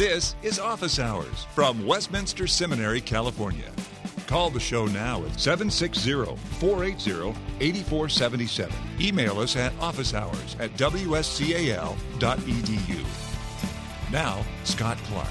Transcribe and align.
This 0.00 0.34
is 0.42 0.58
Office 0.58 0.98
Hours 0.98 1.44
from 1.54 1.84
Westminster 1.84 2.46
Seminary, 2.46 3.02
California. 3.02 3.70
Call 4.26 4.48
the 4.48 4.58
show 4.58 4.86
now 4.86 5.22
at 5.26 5.38
760 5.38 6.24
480 6.58 7.38
8477. 7.60 8.74
Email 8.98 9.38
us 9.40 9.56
at 9.56 9.74
officehours 9.74 10.58
at 10.58 10.72
wscal.edu. 10.78 11.84
Now, 14.10 14.42
Scott 14.64 14.96
Clark. 15.04 15.28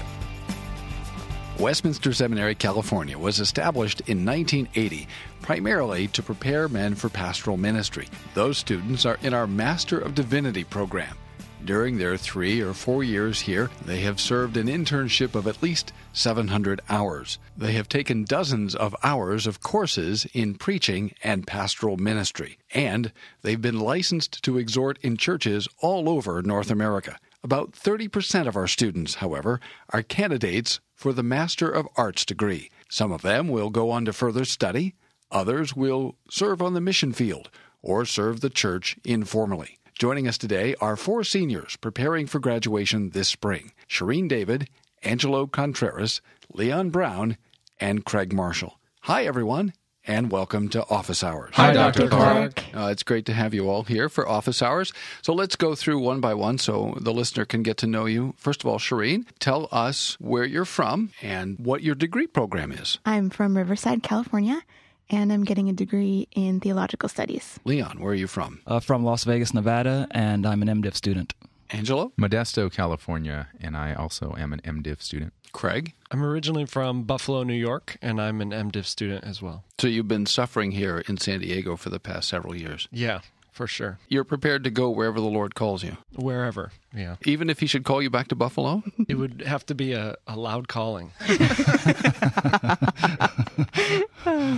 Westminster 1.58 2.12
Seminary, 2.12 2.54
California 2.54 3.18
was 3.18 3.40
established 3.40 4.02
in 4.02 4.24
1980 4.24 5.08
primarily 5.42 6.06
to 6.06 6.22
prepare 6.22 6.68
men 6.68 6.94
for 6.94 7.08
pastoral 7.08 7.56
ministry. 7.56 8.06
Those 8.34 8.58
students 8.58 9.04
are 9.04 9.18
in 9.22 9.34
our 9.34 9.48
Master 9.48 9.98
of 9.98 10.14
Divinity 10.14 10.62
program. 10.62 11.16
During 11.64 11.98
their 11.98 12.16
three 12.16 12.60
or 12.60 12.72
four 12.72 13.04
years 13.04 13.42
here, 13.42 13.70
they 13.84 14.00
have 14.00 14.18
served 14.18 14.56
an 14.56 14.66
internship 14.66 15.34
of 15.34 15.46
at 15.46 15.62
least 15.62 15.92
700 16.12 16.80
hours. 16.88 17.38
They 17.56 17.72
have 17.72 17.88
taken 17.88 18.24
dozens 18.24 18.74
of 18.74 18.96
hours 19.02 19.46
of 19.46 19.60
courses 19.60 20.26
in 20.32 20.54
preaching 20.54 21.12
and 21.22 21.46
pastoral 21.46 21.98
ministry, 21.98 22.58
and 22.72 23.12
they've 23.42 23.60
been 23.60 23.78
licensed 23.78 24.42
to 24.44 24.56
exhort 24.56 24.98
in 25.02 25.16
churches 25.16 25.68
all 25.80 26.08
over 26.08 26.40
North 26.42 26.70
America. 26.70 27.18
About 27.42 27.72
30% 27.72 28.46
of 28.46 28.56
our 28.56 28.66
students, 28.66 29.16
however, 29.16 29.60
are 29.90 30.02
candidates 30.02 30.80
for 30.94 31.12
the 31.12 31.22
Master 31.22 31.70
of 31.70 31.88
Arts 31.96 32.24
degree. 32.24 32.70
Some 32.88 33.12
of 33.12 33.22
them 33.22 33.48
will 33.48 33.70
go 33.70 33.90
on 33.90 34.06
to 34.06 34.12
further 34.12 34.44
study, 34.44 34.94
others 35.30 35.76
will 35.76 36.16
serve 36.30 36.60
on 36.62 36.74
the 36.74 36.80
mission 36.80 37.12
field 37.12 37.50
or 37.82 38.04
serve 38.04 38.40
the 38.40 38.50
church 38.50 38.96
informally. 39.04 39.78
Joining 40.00 40.26
us 40.26 40.38
today 40.38 40.74
are 40.80 40.96
four 40.96 41.24
seniors 41.24 41.76
preparing 41.76 42.26
for 42.26 42.38
graduation 42.38 43.10
this 43.10 43.28
spring 43.28 43.72
Shireen 43.86 44.30
David, 44.30 44.70
Angelo 45.02 45.46
Contreras, 45.46 46.22
Leon 46.54 46.88
Brown, 46.88 47.36
and 47.78 48.02
Craig 48.02 48.32
Marshall. 48.32 48.80
Hi, 49.02 49.26
everyone, 49.26 49.74
and 50.06 50.30
welcome 50.30 50.70
to 50.70 50.88
Office 50.88 51.22
Hours. 51.22 51.54
Hi, 51.56 51.74
Dr. 51.74 52.08
Clark. 52.08 52.74
Uh, 52.74 52.88
it's 52.90 53.02
great 53.02 53.26
to 53.26 53.34
have 53.34 53.52
you 53.52 53.68
all 53.68 53.82
here 53.82 54.08
for 54.08 54.26
Office 54.26 54.62
Hours. 54.62 54.90
So 55.20 55.34
let's 55.34 55.54
go 55.54 55.74
through 55.74 55.98
one 55.98 56.20
by 56.20 56.32
one 56.32 56.56
so 56.56 56.96
the 56.98 57.12
listener 57.12 57.44
can 57.44 57.62
get 57.62 57.76
to 57.76 57.86
know 57.86 58.06
you. 58.06 58.32
First 58.38 58.64
of 58.64 58.70
all, 58.70 58.78
Shireen, 58.78 59.26
tell 59.38 59.68
us 59.70 60.16
where 60.18 60.46
you're 60.46 60.64
from 60.64 61.10
and 61.20 61.58
what 61.58 61.82
your 61.82 61.94
degree 61.94 62.26
program 62.26 62.72
is. 62.72 62.98
I'm 63.04 63.28
from 63.28 63.54
Riverside, 63.54 64.02
California, 64.02 64.62
and 65.10 65.32
I'm 65.32 65.44
getting 65.44 65.68
a 65.68 65.72
degree 65.72 66.28
in 66.32 66.60
theological 66.60 67.08
studies. 67.08 67.58
Leon, 67.64 68.00
where 68.00 68.12
are 68.12 68.14
you 68.14 68.26
from? 68.26 68.60
Uh, 68.66 68.80
from 68.80 69.04
Las 69.04 69.24
Vegas, 69.24 69.52
Nevada, 69.52 70.06
and 70.12 70.46
I'm 70.46 70.62
an 70.62 70.68
MDiv 70.68 70.94
student. 70.94 71.34
Angelo? 71.70 72.12
Modesto, 72.18 72.72
California, 72.72 73.48
and 73.60 73.76
I 73.76 73.94
also 73.94 74.34
am 74.38 74.52
an 74.52 74.60
MDiv 74.64 75.02
student. 75.02 75.32
Craig? 75.52 75.94
I'm 76.10 76.22
originally 76.22 76.64
from 76.64 77.02
Buffalo, 77.04 77.42
New 77.42 77.54
York, 77.54 77.96
and 78.00 78.20
I'm 78.20 78.40
an 78.40 78.50
MDiv 78.50 78.84
student 78.86 79.24
as 79.24 79.42
well. 79.42 79.64
So 79.78 79.86
you've 79.88 80.08
been 80.08 80.26
suffering 80.26 80.72
here 80.72 81.02
in 81.08 81.16
San 81.16 81.40
Diego 81.40 81.76
for 81.76 81.90
the 81.90 82.00
past 82.00 82.28
several 82.28 82.56
years. 82.56 82.88
Yeah, 82.92 83.20
for 83.60 83.66
sure. 83.66 83.98
You're 84.08 84.24
prepared 84.24 84.64
to 84.64 84.70
go 84.70 84.88
wherever 84.88 85.20
the 85.20 85.26
Lord 85.26 85.54
calls 85.54 85.84
you, 85.84 85.98
Wherever, 86.14 86.72
yeah. 86.96 87.16
even 87.26 87.50
if 87.50 87.60
He 87.60 87.66
should 87.66 87.84
call 87.84 88.00
you 88.00 88.08
back 88.08 88.28
to 88.28 88.34
Buffalo? 88.34 88.82
It 89.06 89.16
would 89.16 89.42
have 89.42 89.66
to 89.66 89.74
be 89.74 89.92
a, 89.92 90.16
a 90.26 90.34
loud 90.34 90.66
calling. 90.66 91.12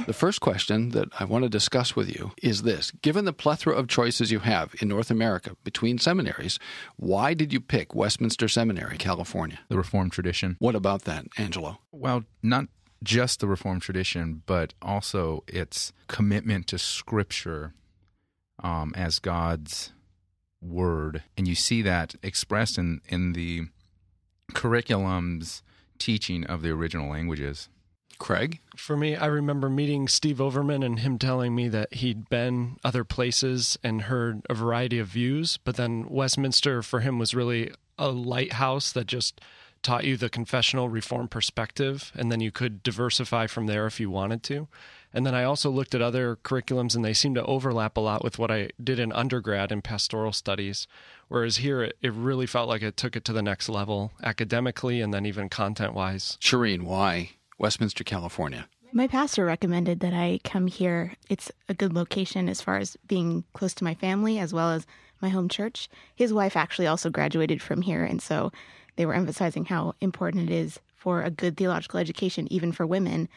The 0.06 0.14
first 0.14 0.40
question 0.40 0.90
that 0.90 1.08
I 1.18 1.24
want 1.24 1.42
to 1.42 1.48
discuss 1.48 1.96
with 1.96 2.08
you 2.14 2.30
is 2.42 2.62
this 2.62 2.92
Given 3.02 3.24
the 3.24 3.32
plethora 3.32 3.74
of 3.74 3.88
choices 3.88 4.30
you 4.30 4.38
have 4.40 4.72
in 4.80 4.86
North 4.86 5.10
America 5.10 5.56
between 5.64 5.98
seminaries, 5.98 6.60
why 6.96 7.34
did 7.34 7.52
you 7.52 7.60
pick 7.60 7.96
Westminster 7.96 8.46
Seminary, 8.46 8.98
California? 8.98 9.58
The 9.68 9.76
Reformed 9.76 10.12
tradition. 10.12 10.56
What 10.60 10.76
about 10.76 11.02
that, 11.02 11.26
Angelo? 11.36 11.78
Well, 11.90 12.22
not 12.40 12.66
just 13.02 13.40
the 13.40 13.48
Reformed 13.48 13.82
tradition, 13.82 14.42
but 14.46 14.74
also 14.80 15.42
its 15.48 15.92
commitment 16.06 16.68
to 16.68 16.78
Scripture 16.78 17.74
um, 18.62 18.92
as 18.96 19.18
God's 19.18 19.92
Word. 20.62 21.22
And 21.36 21.48
you 21.48 21.54
see 21.54 21.82
that 21.82 22.14
expressed 22.22 22.78
in, 22.78 23.00
in 23.08 23.32
the 23.32 23.62
curriculum's 24.54 25.62
teaching 25.98 26.44
of 26.44 26.62
the 26.62 26.70
original 26.70 27.10
languages. 27.10 27.68
Craig? 28.18 28.60
For 28.76 28.96
me, 28.96 29.16
I 29.16 29.26
remember 29.26 29.68
meeting 29.68 30.06
Steve 30.06 30.40
Overman 30.40 30.84
and 30.84 31.00
him 31.00 31.18
telling 31.18 31.56
me 31.56 31.68
that 31.68 31.94
he'd 31.94 32.28
been 32.28 32.76
other 32.84 33.02
places 33.02 33.76
and 33.82 34.02
heard 34.02 34.42
a 34.48 34.54
variety 34.54 35.00
of 35.00 35.08
views, 35.08 35.58
but 35.64 35.74
then 35.74 36.06
Westminster 36.08 36.82
for 36.82 37.00
him 37.00 37.18
was 37.18 37.34
really 37.34 37.72
a 37.98 38.10
lighthouse 38.10 38.92
that 38.92 39.06
just 39.06 39.40
taught 39.82 40.04
you 40.04 40.16
the 40.16 40.28
confessional 40.28 40.88
reform 40.88 41.28
perspective, 41.28 42.12
and 42.14 42.30
then 42.30 42.40
you 42.40 42.50
could 42.50 42.82
diversify 42.82 43.46
from 43.46 43.66
there 43.66 43.86
if 43.86 44.00
you 44.00 44.10
wanted 44.10 44.42
to. 44.44 44.68
And 45.12 45.26
then 45.26 45.34
I 45.34 45.44
also 45.44 45.70
looked 45.70 45.94
at 45.94 46.00
other 46.00 46.36
curriculums, 46.36 46.94
and 46.94 47.04
they 47.04 47.12
seem 47.12 47.34
to 47.34 47.44
overlap 47.44 47.96
a 47.96 48.00
lot 48.00 48.24
with 48.24 48.38
what 48.38 48.50
I 48.50 48.70
did 48.82 48.98
in 48.98 49.12
undergrad 49.12 49.70
in 49.70 49.82
pastoral 49.82 50.32
studies. 50.32 50.86
Whereas 51.28 51.58
here, 51.58 51.82
it, 51.82 51.96
it 52.00 52.12
really 52.12 52.46
felt 52.46 52.68
like 52.68 52.82
it 52.82 52.96
took 52.96 53.16
it 53.16 53.24
to 53.26 53.32
the 53.32 53.42
next 53.42 53.68
level 53.68 54.12
academically 54.22 55.00
and 55.00 55.12
then 55.12 55.26
even 55.26 55.48
content 55.48 55.94
wise. 55.94 56.38
Shireen, 56.40 56.82
why 56.82 57.32
Westminster, 57.58 58.04
California? 58.04 58.68
My 58.94 59.06
pastor 59.06 59.44
recommended 59.44 60.00
that 60.00 60.12
I 60.12 60.40
come 60.44 60.66
here. 60.66 61.14
It's 61.30 61.50
a 61.68 61.74
good 61.74 61.94
location 61.94 62.48
as 62.48 62.60
far 62.60 62.76
as 62.76 62.96
being 63.06 63.44
close 63.54 63.72
to 63.74 63.84
my 63.84 63.94
family 63.94 64.38
as 64.38 64.52
well 64.52 64.70
as 64.70 64.86
my 65.22 65.30
home 65.30 65.48
church. 65.48 65.88
His 66.14 66.32
wife 66.32 66.56
actually 66.56 66.86
also 66.86 67.08
graduated 67.08 67.62
from 67.62 67.82
here, 67.82 68.04
and 68.04 68.20
so 68.20 68.52
they 68.96 69.06
were 69.06 69.14
emphasizing 69.14 69.64
how 69.64 69.94
important 70.00 70.50
it 70.50 70.54
is 70.54 70.80
for 70.94 71.22
a 71.22 71.30
good 71.30 71.56
theological 71.56 71.98
education, 71.98 72.46
even 72.52 72.72
for 72.72 72.86
women. 72.86 73.28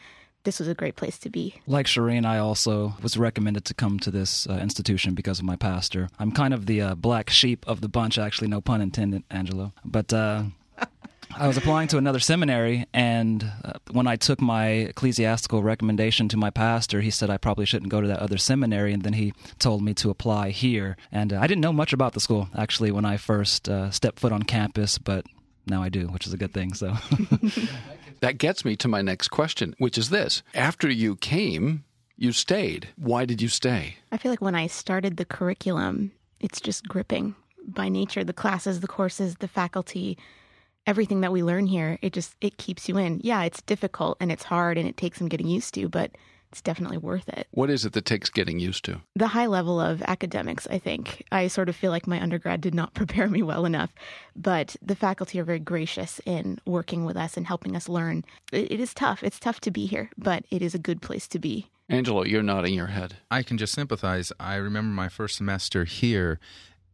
This 0.44 0.60
was 0.60 0.68
a 0.68 0.76
great 0.76 0.96
place 0.96 1.18
to 1.20 1.30
be. 1.30 1.56
Like 1.66 1.88
Shireen, 1.88 2.26
I 2.26 2.38
also 2.38 2.94
was 3.02 3.18
recommended 3.18 3.66
to 3.66 3.74
come 3.74 4.00
to 4.02 4.12
this 4.12 4.48
uh, 4.48 4.54
institution 4.58 5.16
because 5.16 5.40
of 5.40 5.46
my 5.46 5.56
pastor. 5.56 6.08
I'm 6.20 6.32
kind 6.32 6.54
of 6.54 6.68
the 6.68 6.82
uh, 6.82 6.96
black 6.96 7.32
sheep 7.32 7.66
of 7.68 7.82
the 7.82 7.90
bunch, 7.90 8.20
actually, 8.20 8.50
no 8.50 8.62
pun 8.62 8.82
intended, 8.82 9.24
Angelo. 9.32 9.74
But 9.84 10.14
uh, 10.14 10.44
I 11.36 11.48
was 11.48 11.58
applying 11.58 11.88
to 11.90 11.98
another 11.98 12.20
seminary, 12.20 12.86
and 12.94 13.52
uh, 13.64 13.74
when 13.92 14.06
I 14.06 14.18
took 14.18 14.40
my 14.40 14.68
ecclesiastical 14.68 15.64
recommendation 15.64 16.30
to 16.30 16.38
my 16.38 16.52
pastor, 16.52 17.02
he 17.02 17.10
said 17.10 17.32
I 17.32 17.38
probably 17.38 17.66
shouldn't 17.66 17.92
go 17.92 18.00
to 18.00 18.08
that 18.08 18.20
other 18.20 18.38
seminary, 18.38 18.94
and 18.94 19.02
then 19.02 19.14
he 19.14 19.34
told 19.58 19.82
me 19.82 19.96
to 19.96 20.12
apply 20.12 20.52
here. 20.52 20.96
And 21.12 21.34
uh, 21.34 21.40
I 21.40 21.48
didn't 21.48 21.62
know 21.62 21.74
much 21.74 21.92
about 21.92 22.14
the 22.14 22.20
school, 22.20 22.50
actually, 22.56 22.92
when 22.92 23.06
I 23.06 23.18
first 23.18 23.68
uh, 23.68 23.90
stepped 23.90 24.20
foot 24.20 24.32
on 24.32 24.44
campus, 24.44 25.00
but 25.00 25.26
now 25.68 25.84
I 25.84 25.90
do, 25.90 26.08
which 26.08 26.28
is 26.28 26.34
a 26.34 26.38
good 26.38 26.54
thing. 26.54 26.74
So. 26.74 26.96
That 28.22 28.38
gets 28.38 28.66
me 28.66 28.76
to 28.78 28.88
my 28.88 29.02
next 29.02 29.28
question, 29.28 29.76
which 29.78 29.98
is 29.98 30.10
this 30.10 30.42
After 30.54 30.90
you 30.90 31.16
came, 31.16 31.84
you 32.18 32.32
stayed. 32.32 32.90
Why 32.96 33.26
did 33.26 33.42
you 33.42 33.50
stay? 33.50 33.98
I 34.12 34.18
feel 34.18 34.32
like 34.32 34.42
when 34.42 34.56
I 34.56 34.68
started 34.68 35.18
the 35.18 35.26
curriculum, 35.26 36.12
it's 36.40 36.62
just 36.62 36.88
gripping 36.88 37.36
by 37.68 37.90
nature. 37.90 38.24
The 38.24 38.34
classes, 38.34 38.80
the 38.80 38.88
courses, 38.88 39.36
the 39.36 39.48
faculty, 39.48 40.18
everything 40.88 41.22
that 41.22 41.32
we 41.32 41.44
learn 41.44 41.68
here, 41.68 42.00
it 42.02 42.14
just 42.14 42.36
it 42.42 42.58
keeps 42.58 42.88
you 42.88 42.98
in. 42.98 43.22
Yeah, 43.24 43.44
it's 43.44 43.62
difficult 43.62 44.18
and 44.20 44.32
it's 44.32 44.44
hard 44.44 44.78
and 44.78 44.88
it 44.88 44.98
takes 44.98 45.20
some 45.20 45.28
getting 45.28 45.48
used 45.48 45.74
to, 45.76 45.90
but 45.90 46.12
it's 46.56 46.62
definitely 46.62 46.98
worth 46.98 47.28
it. 47.28 47.48
What 47.52 47.70
is 47.70 47.84
it 47.84 47.92
that 47.92 48.06
takes 48.06 48.30
getting 48.30 48.60
used 48.60 48.86
to? 48.86 49.02
The 49.14 49.28
high 49.28 49.48
level 49.48 49.78
of 49.78 50.02
academics, 50.04 50.66
I 50.68 50.80
think. 50.80 51.26
I 51.30 51.48
sort 51.48 51.68
of 51.68 51.76
feel 51.76 51.92
like 51.92 52.08
my 52.08 52.22
undergrad 52.22 52.62
did 52.62 52.74
not 52.74 52.94
prepare 52.94 53.28
me 53.28 53.44
well 53.44 53.66
enough, 53.66 53.94
but 54.38 54.78
the 54.82 54.96
faculty 54.96 55.38
are 55.38 55.44
very 55.44 55.60
gracious 55.60 56.22
in 56.26 56.60
working 56.66 57.04
with 57.04 57.18
us 57.18 57.36
and 57.36 57.46
helping 57.46 57.76
us 57.76 57.90
learn. 57.90 58.24
It, 58.54 58.72
it 58.72 58.80
is 58.80 58.94
tough. 58.94 59.22
It's 59.22 59.38
tough 59.38 59.60
to 59.62 59.72
be 59.72 59.86
here, 59.86 60.10
but 60.18 60.46
it 60.50 60.62
is 60.62 60.74
a 60.74 60.80
good 60.80 61.02
place 61.02 61.28
to 61.28 61.40
be. 61.40 61.70
Angelo, 61.90 62.24
you're 62.24 62.42
nodding 62.42 62.74
your 62.74 62.88
head. 62.88 63.18
I 63.30 63.44
can 63.44 63.58
just 63.58 63.74
sympathize. 63.74 64.32
I 64.40 64.56
remember 64.56 64.96
my 64.96 65.10
first 65.10 65.36
semester 65.36 65.84
here, 65.84 66.40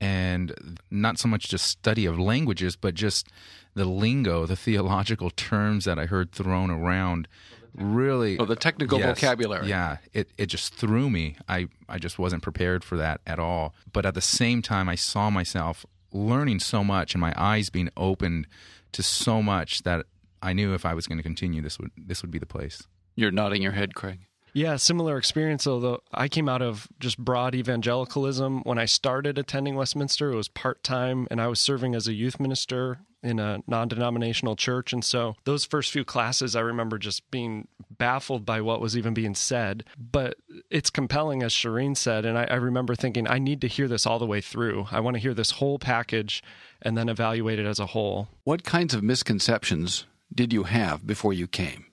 and 0.02 0.80
not 0.90 1.20
so 1.20 1.28
much 1.28 1.50
just 1.50 1.66
study 1.66 2.08
of 2.08 2.18
languages, 2.18 2.76
but 2.76 2.96
just 2.96 3.28
the 3.76 3.86
lingo, 3.86 4.48
the 4.48 4.56
theological 4.56 5.30
terms 5.30 5.86
that 5.86 6.00
I 6.00 6.08
heard 6.08 6.32
thrown 6.32 6.72
around 6.72 7.28
really 7.76 8.38
Oh, 8.38 8.46
the 8.46 8.56
technical 8.56 9.00
Yes. 9.00 9.20
vocabulary. 9.20 9.68
Yeah, 9.68 9.98
it, 10.14 10.30
it 10.38 10.48
just 10.48 10.74
threw 10.74 11.10
me. 11.10 11.36
I, 11.48 11.68
I 11.88 11.98
just 11.98 12.20
wasn't 12.20 12.44
prepared 12.44 12.84
for 12.84 12.98
that 12.98 13.22
at 13.26 13.40
all. 13.40 13.74
But 13.94 14.06
at 14.06 14.14
the 14.14 14.22
same 14.22 14.62
time, 14.62 14.90
I 14.90 14.96
saw 14.96 15.30
myself 15.30 15.86
learning 16.12 16.60
so 16.60 16.84
much 16.84 17.14
and 17.14 17.22
my 17.22 17.34
eyes 17.38 17.70
being 17.70 17.90
opened 17.96 18.48
to 18.92 19.02
so 19.04 19.42
much 19.42 19.84
that 19.84 20.06
I 20.42 20.54
knew 20.54 20.74
if 20.74 20.86
I 20.86 20.94
was 20.94 21.08
going 21.08 21.18
to 21.20 21.24
continue, 21.24 21.62
this 21.62 21.78
would 21.80 21.92
this 21.96 22.22
would 22.22 22.32
be 22.32 22.40
the 22.40 22.46
place. 22.46 22.84
You're 23.16 23.32
nodding 23.32 23.62
your 23.62 23.72
head, 23.74 23.96
Craig. 23.96 24.22
Yeah, 24.54 24.76
similar 24.76 25.18
experience. 25.18 25.66
Although 25.66 26.02
I 26.14 26.28
came 26.28 26.50
out 26.50 26.62
of 26.62 26.90
just 27.00 27.18
broad 27.18 27.56
evangelicalism 27.56 28.62
when 28.64 28.78
I 28.78 28.86
started 28.86 29.38
attending 29.38 29.76
Westminster, 29.76 30.32
it 30.32 30.36
was 30.36 30.50
part 30.50 30.84
time, 30.84 31.28
and 31.32 31.40
I 31.40 31.48
was 31.48 31.60
serving 31.62 31.96
as 31.96 32.08
a 32.08 32.14
youth 32.14 32.40
minister 32.40 33.00
in 33.24 33.40
a 33.40 33.62
non 33.68 33.88
denominational 33.88 34.56
church. 34.56 34.94
And 34.94 35.04
so 35.04 35.36
those 35.44 35.66
first 35.66 35.92
few 35.92 36.04
classes, 36.04 36.56
I 36.56 36.62
remember 36.62 36.98
just 36.98 37.30
being 37.32 37.68
baffled 37.90 38.46
by 38.46 38.62
what 38.62 38.82
was 38.82 38.98
even 38.98 39.14
being 39.14 39.36
said. 39.36 39.84
But 39.98 40.36
it's 40.70 40.90
compelling, 40.90 41.44
as 41.44 41.54
Shireen 41.54 41.96
said. 41.96 42.26
And 42.26 42.38
I, 42.38 42.46
I 42.46 42.56
remember 42.56 42.96
thinking, 42.96 43.28
I 43.28 43.40
need 43.40 43.62
to 43.62 43.68
hear 43.68 43.88
this 43.88 44.06
all 44.06 44.20
the 44.20 44.26
way 44.26 44.42
through. 44.42 44.88
I 44.92 45.00
want 45.00 45.16
to 45.16 45.22
hear 45.22 45.34
this 45.34 45.52
whole 45.52 45.80
package 45.80 46.44
and 46.82 46.98
then 46.98 47.10
evaluate 47.10 47.60
it 47.60 47.66
as 47.66 47.80
a 47.80 47.88
whole. 47.88 48.28
What 48.44 48.64
kinds 48.64 48.94
of 48.94 49.04
misconceptions 49.04 50.06
did 50.34 50.52
you 50.54 50.64
have 50.64 51.06
before 51.06 51.34
you 51.34 51.48
came? 51.48 51.86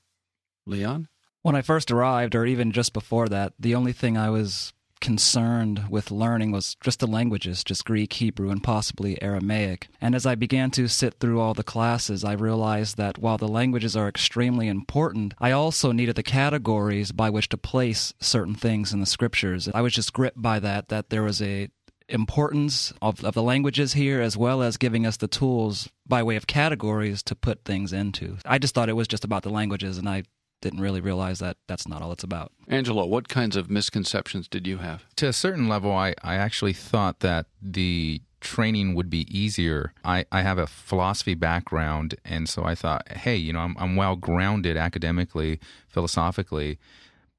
Leon? 0.67 1.09
When 1.43 1.55
I 1.55 1.63
first 1.63 1.91
arrived, 1.91 2.35
or 2.35 2.45
even 2.45 2.73
just 2.73 2.93
before 2.93 3.29
that, 3.29 3.53
the 3.59 3.75
only 3.75 3.93
thing 3.93 4.19
I 4.19 4.29
was 4.29 4.73
concerned 5.01 5.85
with 5.89 6.11
learning 6.11 6.53
was 6.53 6.77
just 6.81 7.01
the 7.01 7.07
languages, 7.07 7.65
just 7.65 7.85
Greek, 7.85 8.13
Hebrew, 8.13 8.51
and 8.51 8.63
possibly 8.63 9.21
Aramaic. 9.23 9.89
And 10.01 10.15
as 10.15 10.27
I 10.27 10.35
began 10.35 10.71
to 10.73 10.89
sit 10.89 11.15
through 11.15 11.41
all 11.41 11.55
the 11.55 11.63
classes, 11.63 12.25
I 12.25 12.33
realized 12.33 12.97
that 12.97 13.19
while 13.19 13.39
the 13.39 13.49
languages 13.49 13.97
are 13.97 14.09
extremely 14.09 14.69
important, 14.69 15.35
I 15.39 15.53
also 15.53 15.93
needed 15.93 16.17
the 16.17 16.23
categories 16.23 17.13
by 17.13 17.31
which 17.31 17.49
to 17.51 17.57
place 17.57 18.13
certain 18.21 18.55
things 18.55 18.93
in 18.93 19.01
the 19.01 19.07
scriptures. 19.07 19.69
I 19.73 19.81
was 19.81 19.93
just 19.93 20.13
gripped 20.13 20.41
by 20.41 20.59
that, 20.61 20.89
that 20.89 21.11
there 21.11 21.23
was 21.23 21.43
a 21.43 21.69
importance 22.09 22.93
of, 23.03 23.23
of 23.25 23.35
the 23.35 23.43
languages 23.43 23.93
here 23.93 24.21
as 24.21 24.37
well 24.37 24.63
as 24.63 24.77
giving 24.77 25.05
us 25.05 25.19
the 25.19 25.29
tools 25.29 25.89
by 26.07 26.23
way 26.23 26.37
of 26.37 26.47
categories 26.47 27.23
to 27.23 27.35
put 27.35 27.65
things 27.65 27.93
into. 27.93 28.39
I 28.47 28.59
just 28.59 28.75
thought 28.75 28.89
it 28.89 28.95
was 28.95 29.09
just 29.09 29.25
about 29.25 29.43
the 29.43 29.51
languages 29.51 29.99
and 29.99 30.09
I 30.09 30.23
didn't 30.61 30.81
really 30.81 31.01
realize 31.01 31.39
that 31.39 31.57
that's 31.67 31.87
not 31.87 32.03
all 32.03 32.13
it's 32.13 32.25
about. 32.25 32.53
Angelo, 32.69 33.07
what 33.07 33.29
kinds 33.29 33.57
of 33.57 33.71
misconceptions 33.71 34.49
did 34.49 34.67
you 34.67 34.79
have? 34.79 35.05
To 35.17 35.29
a 35.29 35.33
certain 35.33 35.69
level, 35.69 35.93
I, 35.93 36.15
I 36.23 36.35
actually 36.35 36.73
thought 36.73 37.21
that 37.21 37.47
the 37.63 38.23
training 38.41 38.95
would 38.95 39.11
be 39.11 39.27
easier. 39.37 39.93
I, 40.05 40.25
I 40.31 40.43
have 40.43 40.59
a 40.59 40.67
philosophy 40.67 41.35
background, 41.35 42.17
and 42.25 42.49
so 42.49 42.65
I 42.65 42.75
thought, 42.75 43.09
hey, 43.09 43.37
you 43.37 43.53
know, 43.53 43.61
I'm, 43.61 43.77
I'm 43.79 43.97
well 43.97 44.17
grounded 44.17 44.77
academically, 44.77 45.61
philosophically, 45.89 46.79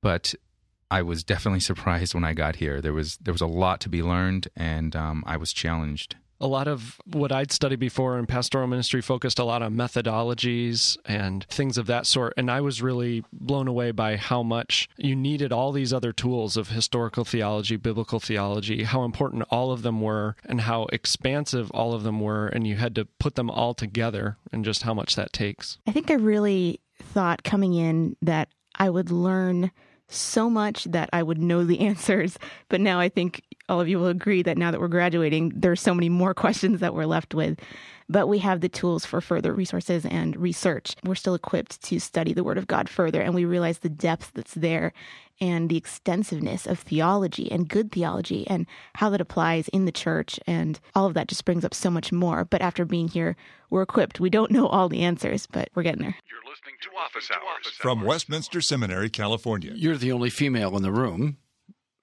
but 0.02 0.34
I 0.92 1.02
was 1.02 1.24
definitely 1.24 1.60
surprised 1.72 2.14
when 2.14 2.24
I 2.24 2.34
got 2.34 2.58
here. 2.58 2.82
There 2.82 2.94
was 2.94 3.18
there 3.18 3.34
was 3.34 3.42
a 3.42 3.48
lot 3.48 3.80
to 3.82 3.90
be 3.90 4.02
learned, 4.02 4.48
and 4.56 4.96
um, 4.96 5.24
I 5.26 5.38
was 5.38 5.54
challenged 5.54 6.16
a 6.42 6.48
lot 6.48 6.68
of 6.68 7.00
what 7.06 7.32
I'd 7.32 7.52
studied 7.52 7.80
before 7.80 8.18
in 8.18 8.26
pastoral 8.26 8.68
ministry 8.68 9.02
focused 9.02 9.40
a 9.40 9.44
lot 9.44 9.62
on 9.62 9.76
methodologies 9.76 10.98
and 11.06 11.46
things 11.46 11.78
of 11.78 11.88
that 11.88 12.06
sort. 12.06 12.34
And 12.38 12.50
I 12.50 12.62
was 12.62 12.82
really 12.82 13.24
blown 13.32 13.68
away 13.68 13.92
by 13.92 14.16
how 14.16 14.44
much 14.44 14.88
you 14.98 15.16
needed 15.16 15.52
all 15.52 15.72
these 15.72 15.94
other 15.94 16.14
tools 16.14 16.58
of 16.58 16.70
historical 16.70 17.26
theology, 17.26 17.76
biblical 17.76 18.20
theology, 18.20 18.84
how 18.84 19.04
important 19.04 19.44
all 19.50 19.72
of 19.72 19.82
them 19.82 20.02
were, 20.02 20.36
and 20.46 20.62
how 20.62 20.84
expansive 20.94 21.70
all 21.72 21.94
of 21.94 22.04
them 22.04 22.20
were. 22.22 22.48
And 22.48 22.66
you 22.66 22.78
had 22.78 22.96
to 22.96 23.06
put 23.06 23.36
them 23.36 23.50
all 23.50 23.74
together 23.74 24.38
and 24.52 24.64
just 24.64 24.84
how 24.84 24.94
much 24.94 25.16
that 25.16 25.34
takes. 25.34 25.78
I 25.88 25.92
think 25.92 26.10
I 26.10 26.16
really 26.16 26.80
thought 27.02 27.44
coming 27.44 27.74
in 27.74 28.16
that 28.22 28.50
I 28.76 28.90
would 28.90 29.12
learn 29.12 29.72
so 30.08 30.50
much 30.50 30.86
that 30.86 31.10
I 31.14 31.24
would 31.24 31.38
know 31.38 31.64
the 31.64 31.80
answers. 31.88 32.38
But 32.70 32.82
now 32.82 33.00
I 33.00 33.10
think 33.10 33.44
all 33.70 33.80
of 33.80 33.88
you 33.88 34.00
will 34.00 34.08
agree 34.08 34.42
that 34.44 34.58
now 34.58 34.72
that 34.72 34.80
we're 34.80 34.88
graduating, 34.88 35.54
there's 35.56 35.82
so 35.82 35.94
many 35.94 36.10
more 36.10 36.34
questions 36.46 36.80
that 36.80 36.94
we're 36.94 37.06
left 37.06 37.34
with. 37.34 37.60
But 38.12 38.28
we 38.28 38.40
have 38.40 38.62
the 38.62 38.70
tools 38.70 39.06
for 39.06 39.22
further 39.22 39.54
resources 39.54 40.04
and 40.04 40.36
research. 40.36 40.96
We're 41.04 41.14
still 41.14 41.36
equipped 41.36 41.82
to 41.84 42.00
study 42.00 42.34
the 42.34 42.44
Word 42.44 42.58
of 42.58 42.66
God 42.66 42.90
further, 42.90 43.22
and 43.22 43.36
we 43.36 43.46
realize 43.46 43.80
the 43.80 43.90
depth 43.90 44.32
that's 44.34 44.56
there 44.56 44.94
and 45.40 45.70
the 45.70 45.78
extensiveness 45.78 46.66
of 46.66 46.80
theology 46.80 47.52
and 47.52 47.70
good 47.70 47.92
theology 47.92 48.46
and 48.48 48.66
how 48.96 49.10
that 49.12 49.22
applies 49.22 49.68
in 49.70 49.86
the 49.86 49.92
church. 49.92 50.40
And 50.48 50.80
all 50.96 51.06
of 51.06 51.14
that 51.14 51.28
just 51.28 51.46
brings 51.46 51.64
up 51.64 51.74
so 51.74 51.90
much 51.90 52.12
more. 52.12 52.46
But 52.46 52.62
after 52.62 52.84
being 52.84 53.08
here, 53.08 53.36
we're 53.70 53.84
equipped. 53.84 54.20
We 54.20 54.30
don't 54.30 54.52
know 54.52 54.68
all 54.68 54.90
the 54.90 55.04
answers, 55.04 55.46
but 55.46 55.70
we're 55.76 55.84
getting 55.84 56.02
there. 56.02 56.16
You're 56.30 56.52
listening 56.52 56.76
to 56.82 56.90
Office 57.00 57.30
Hours 57.32 57.68
from 57.76 58.02
Westminster 58.02 58.60
Seminary, 58.60 59.10
California. 59.10 59.72
You're 59.76 59.98
the 59.98 60.12
only 60.12 60.32
female 60.32 60.76
in 60.76 60.82
the 60.84 60.92
room 60.92 61.38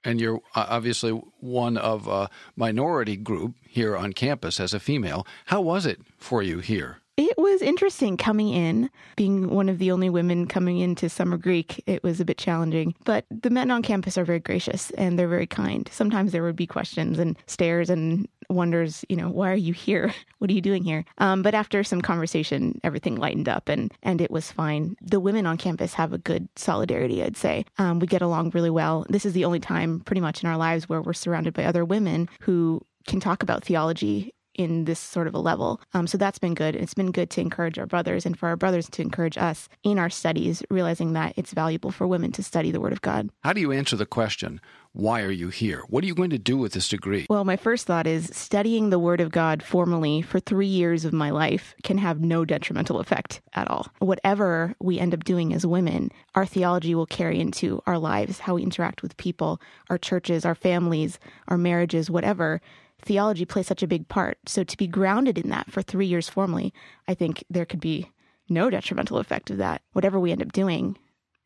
and 0.06 0.20
you're 0.20 0.40
uh, 0.54 0.66
obviously 0.68 1.10
one 1.40 1.76
of 1.76 2.06
a 2.06 2.30
minority 2.54 3.16
group 3.16 3.56
here 3.68 3.96
on 3.96 4.12
campus 4.12 4.60
as 4.60 4.72
a 4.72 4.80
female. 4.80 5.26
How 5.46 5.60
was 5.60 5.84
it 5.84 6.00
for 6.16 6.42
you 6.42 6.60
here? 6.60 7.00
It 7.16 7.38
was 7.38 7.62
interesting 7.62 8.18
coming 8.18 8.50
in, 8.50 8.90
being 9.16 9.48
one 9.48 9.70
of 9.70 9.78
the 9.78 9.90
only 9.90 10.10
women 10.10 10.46
coming 10.46 10.80
into 10.80 11.08
Summer 11.08 11.38
Greek. 11.38 11.82
It 11.86 12.02
was 12.02 12.20
a 12.20 12.26
bit 12.26 12.36
challenging, 12.36 12.94
but 13.06 13.24
the 13.30 13.48
men 13.48 13.70
on 13.70 13.80
campus 13.80 14.18
are 14.18 14.24
very 14.24 14.38
gracious 14.38 14.90
and 14.92 15.18
they're 15.18 15.26
very 15.26 15.46
kind. 15.46 15.88
Sometimes 15.90 16.32
there 16.32 16.42
would 16.42 16.56
be 16.56 16.66
questions 16.66 17.18
and 17.18 17.38
stares 17.46 17.88
and 17.88 18.28
wonders, 18.50 19.02
you 19.08 19.16
know, 19.16 19.30
why 19.30 19.50
are 19.50 19.56
you 19.56 19.72
here? 19.72 20.12
What 20.38 20.50
are 20.50 20.52
you 20.52 20.60
doing 20.60 20.84
here? 20.84 21.06
Um, 21.16 21.40
but 21.40 21.54
after 21.54 21.82
some 21.82 22.02
conversation, 22.02 22.78
everything 22.84 23.16
lightened 23.16 23.48
up 23.48 23.70
and 23.70 23.90
and 24.02 24.20
it 24.20 24.30
was 24.30 24.52
fine. 24.52 24.94
The 25.00 25.18
women 25.18 25.46
on 25.46 25.56
campus 25.56 25.94
have 25.94 26.12
a 26.12 26.18
good 26.18 26.46
solidarity, 26.56 27.22
I'd 27.22 27.38
say. 27.38 27.64
Um, 27.78 28.00
we 28.00 28.06
get 28.06 28.20
along 28.20 28.50
really 28.50 28.68
well. 28.68 29.06
This 29.08 29.24
is 29.24 29.32
the 29.32 29.46
only 29.46 29.60
time, 29.60 30.00
pretty 30.00 30.20
much 30.20 30.42
in 30.42 30.48
our 30.50 30.58
lives, 30.58 30.90
where 30.90 31.00
we're 31.00 31.14
surrounded 31.14 31.54
by 31.54 31.64
other 31.64 31.86
women 31.86 32.28
who 32.40 32.82
can 33.06 33.18
talk 33.18 33.42
about 33.42 33.64
theology 33.64 34.34
in 34.56 34.84
this 34.84 34.98
sort 34.98 35.26
of 35.26 35.34
a 35.34 35.38
level. 35.38 35.80
Um, 35.94 36.06
so 36.06 36.18
that's 36.18 36.38
been 36.38 36.54
good. 36.54 36.74
It's 36.74 36.94
been 36.94 37.12
good 37.12 37.30
to 37.30 37.40
encourage 37.40 37.78
our 37.78 37.86
brothers 37.86 38.26
and 38.26 38.38
for 38.38 38.48
our 38.48 38.56
brothers 38.56 38.88
to 38.90 39.02
encourage 39.02 39.38
us 39.38 39.68
in 39.82 39.98
our 39.98 40.10
studies, 40.10 40.62
realizing 40.70 41.12
that 41.12 41.34
it's 41.36 41.52
valuable 41.52 41.90
for 41.90 42.06
women 42.06 42.32
to 42.32 42.42
study 42.42 42.70
the 42.70 42.80
Word 42.80 42.92
of 42.92 43.02
God. 43.02 43.30
How 43.44 43.52
do 43.52 43.60
you 43.60 43.72
answer 43.72 43.96
the 43.96 44.06
question, 44.06 44.60
why 44.96 45.20
are 45.20 45.30
you 45.30 45.50
here? 45.50 45.82
What 45.88 46.02
are 46.02 46.06
you 46.06 46.14
going 46.14 46.30
to 46.30 46.38
do 46.38 46.56
with 46.56 46.72
this 46.72 46.88
degree? 46.88 47.26
Well, 47.28 47.44
my 47.44 47.56
first 47.56 47.86
thought 47.86 48.06
is 48.06 48.30
studying 48.32 48.88
the 48.88 48.98
Word 48.98 49.20
of 49.20 49.30
God 49.30 49.62
formally 49.62 50.22
for 50.22 50.40
three 50.40 50.66
years 50.66 51.04
of 51.04 51.12
my 51.12 51.28
life 51.28 51.74
can 51.82 51.98
have 51.98 52.22
no 52.22 52.46
detrimental 52.46 52.98
effect 52.98 53.42
at 53.52 53.70
all. 53.70 53.88
Whatever 53.98 54.74
we 54.80 54.98
end 54.98 55.12
up 55.12 55.22
doing 55.22 55.52
as 55.52 55.66
women, 55.66 56.10
our 56.34 56.46
theology 56.46 56.94
will 56.94 57.04
carry 57.04 57.38
into 57.38 57.82
our 57.86 57.98
lives, 57.98 58.38
how 58.38 58.54
we 58.54 58.62
interact 58.62 59.02
with 59.02 59.18
people, 59.18 59.60
our 59.90 59.98
churches, 59.98 60.46
our 60.46 60.54
families, 60.54 61.18
our 61.48 61.58
marriages, 61.58 62.10
whatever 62.10 62.62
theology 63.02 63.44
plays 63.44 63.66
such 63.66 63.82
a 63.82 63.88
big 63.88 64.08
part. 64.08 64.38
So 64.46 64.64
to 64.64 64.76
be 64.76 64.86
grounded 64.86 65.38
in 65.38 65.50
that 65.50 65.70
for 65.70 65.82
three 65.82 66.06
years 66.06 66.28
formally, 66.28 66.72
I 67.06 67.14
think 67.14 67.44
there 67.50 67.66
could 67.66 67.80
be 67.80 68.10
no 68.48 68.70
detrimental 68.70 69.18
effect 69.18 69.50
of 69.50 69.58
that. 69.58 69.82
Whatever 69.92 70.20
we 70.20 70.32
end 70.32 70.42
up 70.42 70.52
doing, 70.52 70.96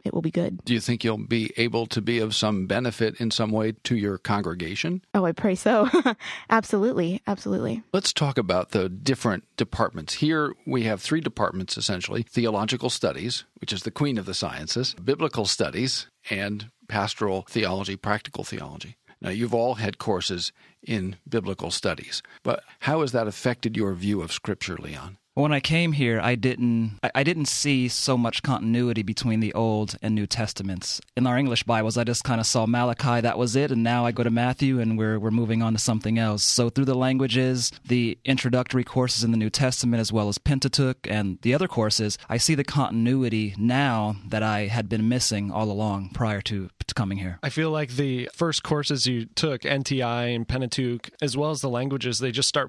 it 0.05 0.15
will 0.15 0.23
be 0.23 0.31
good. 0.31 0.65
Do 0.65 0.73
you 0.73 0.81
think 0.81 1.05
you'll 1.05 1.19
be 1.19 1.53
able 1.57 1.87
to 1.89 2.01
be 2.01 2.19
of 2.19 2.35
some 2.35 2.67
benefit 2.67 3.21
in 3.21 3.31
some 3.31 3.51
way 3.51 3.73
to 3.85 3.97
your 3.97 4.19
congregation? 4.19 5.03
Oh, 5.15 5.25
I 5.25 5.33
pray 5.33 5.55
so. 5.55 5.89
absolutely. 6.51 7.21
Absolutely. 7.27 7.83
Let's 7.93 8.13
talk 8.13 8.39
about 8.39 8.71
the 8.71 8.89
different 8.89 9.45
departments. 9.57 10.15
Here 10.15 10.55
we 10.67 10.85
have 10.85 11.03
three 11.03 11.21
departments 11.21 11.77
essentially 11.77 12.23
theological 12.23 12.91
studies, 12.91 13.45
which 13.61 13.73
is 13.73 13.83
the 13.83 13.91
queen 13.91 14.19
of 14.19 14.27
the 14.27 14.35
sciences, 14.35 14.95
biblical 14.95 15.47
studies, 15.47 16.07
and 16.31 16.71
pastoral 16.89 17.45
theology, 17.49 17.97
practical 17.97 18.45
theology. 18.45 18.97
Now, 19.23 19.31
you've 19.31 19.55
all 19.55 19.75
had 19.75 19.99
courses 19.99 20.51
in 20.83 21.17
biblical 21.29 21.71
studies, 21.71 22.23
but 22.43 22.63
how 22.81 23.01
has 23.01 23.13
that 23.13 23.29
affected 23.29 23.77
your 23.77 23.95
view 23.95 24.23
of 24.23 24.33
Scripture, 24.33 24.77
Leon? 24.77 25.19
When 25.35 25.53
I 25.53 25.61
came 25.61 25.93
here, 25.93 26.21
I 26.21 26.35
didn't 26.35 26.99
I 27.15 27.23
didn't 27.23 27.47
see 27.47 27.87
so 27.87 28.19
much 28.19 28.43
continuity 28.43 29.03
between 29.03 29.39
the 29.39 29.55
Old 29.55 29.97
and 30.03 30.13
New 30.13 30.27
Testaments. 30.27 31.01
In 31.17 31.25
our 31.25 31.39
English 31.39 31.63
Bibles, 31.63 31.97
I 31.97 32.03
just 32.03 32.25
kind 32.25 32.41
of 32.41 32.47
saw 32.49 32.67
Malachi, 32.67 33.21
that 33.21 33.39
was 33.39 33.55
it, 33.55 33.71
and 33.71 33.85
now 33.85 34.05
I 34.05 34.11
go 34.11 34.25
to 34.25 34.31
Matthew 34.31 34.81
and 34.81 34.99
we're 34.99 35.21
we're 35.21 35.31
moving 35.31 35.63
on 35.63 35.73
to 35.73 35.79
something 35.79 36.19
else. 36.19 36.43
So 36.43 36.69
through 36.69 36.87
the 36.87 36.97
languages, 36.97 37.71
the 37.87 38.19
introductory 38.25 38.83
courses 38.83 39.23
in 39.23 39.31
the 39.31 39.37
New 39.37 39.51
Testament 39.51 40.01
as 40.01 40.13
well 40.13 40.29
as 40.29 40.39
Pentateuch 40.39 41.07
and 41.09 41.39
the 41.43 41.55
other 41.55 41.69
courses, 41.69 42.19
I 42.29 42.37
see 42.37 42.57
the 42.57 42.65
continuity 42.65 43.55
now 43.57 44.17
that 44.29 44.43
I 44.43 44.67
had 44.67 44.89
been 44.89 45.09
missing 45.09 45.53
all 45.53 45.71
along 45.71 46.11
prior 46.11 46.41
to, 46.43 46.71
to 46.89 46.95
coming 46.95 47.19
here. 47.19 47.39
I 47.41 47.51
feel 47.51 47.71
like 47.71 47.91
the 47.91 48.29
first 48.35 48.65
courses 48.65 49.07
you 49.07 49.27
took, 49.27 49.63
NTI 49.63 50.35
and 50.35 50.49
Pentateuch, 50.49 51.11
as 51.23 51.37
well 51.37 51.53
as 51.53 51.61
the 51.61 51.71
languages, 51.71 52.19
they 52.19 52.33
just 52.33 52.49
start 52.49 52.69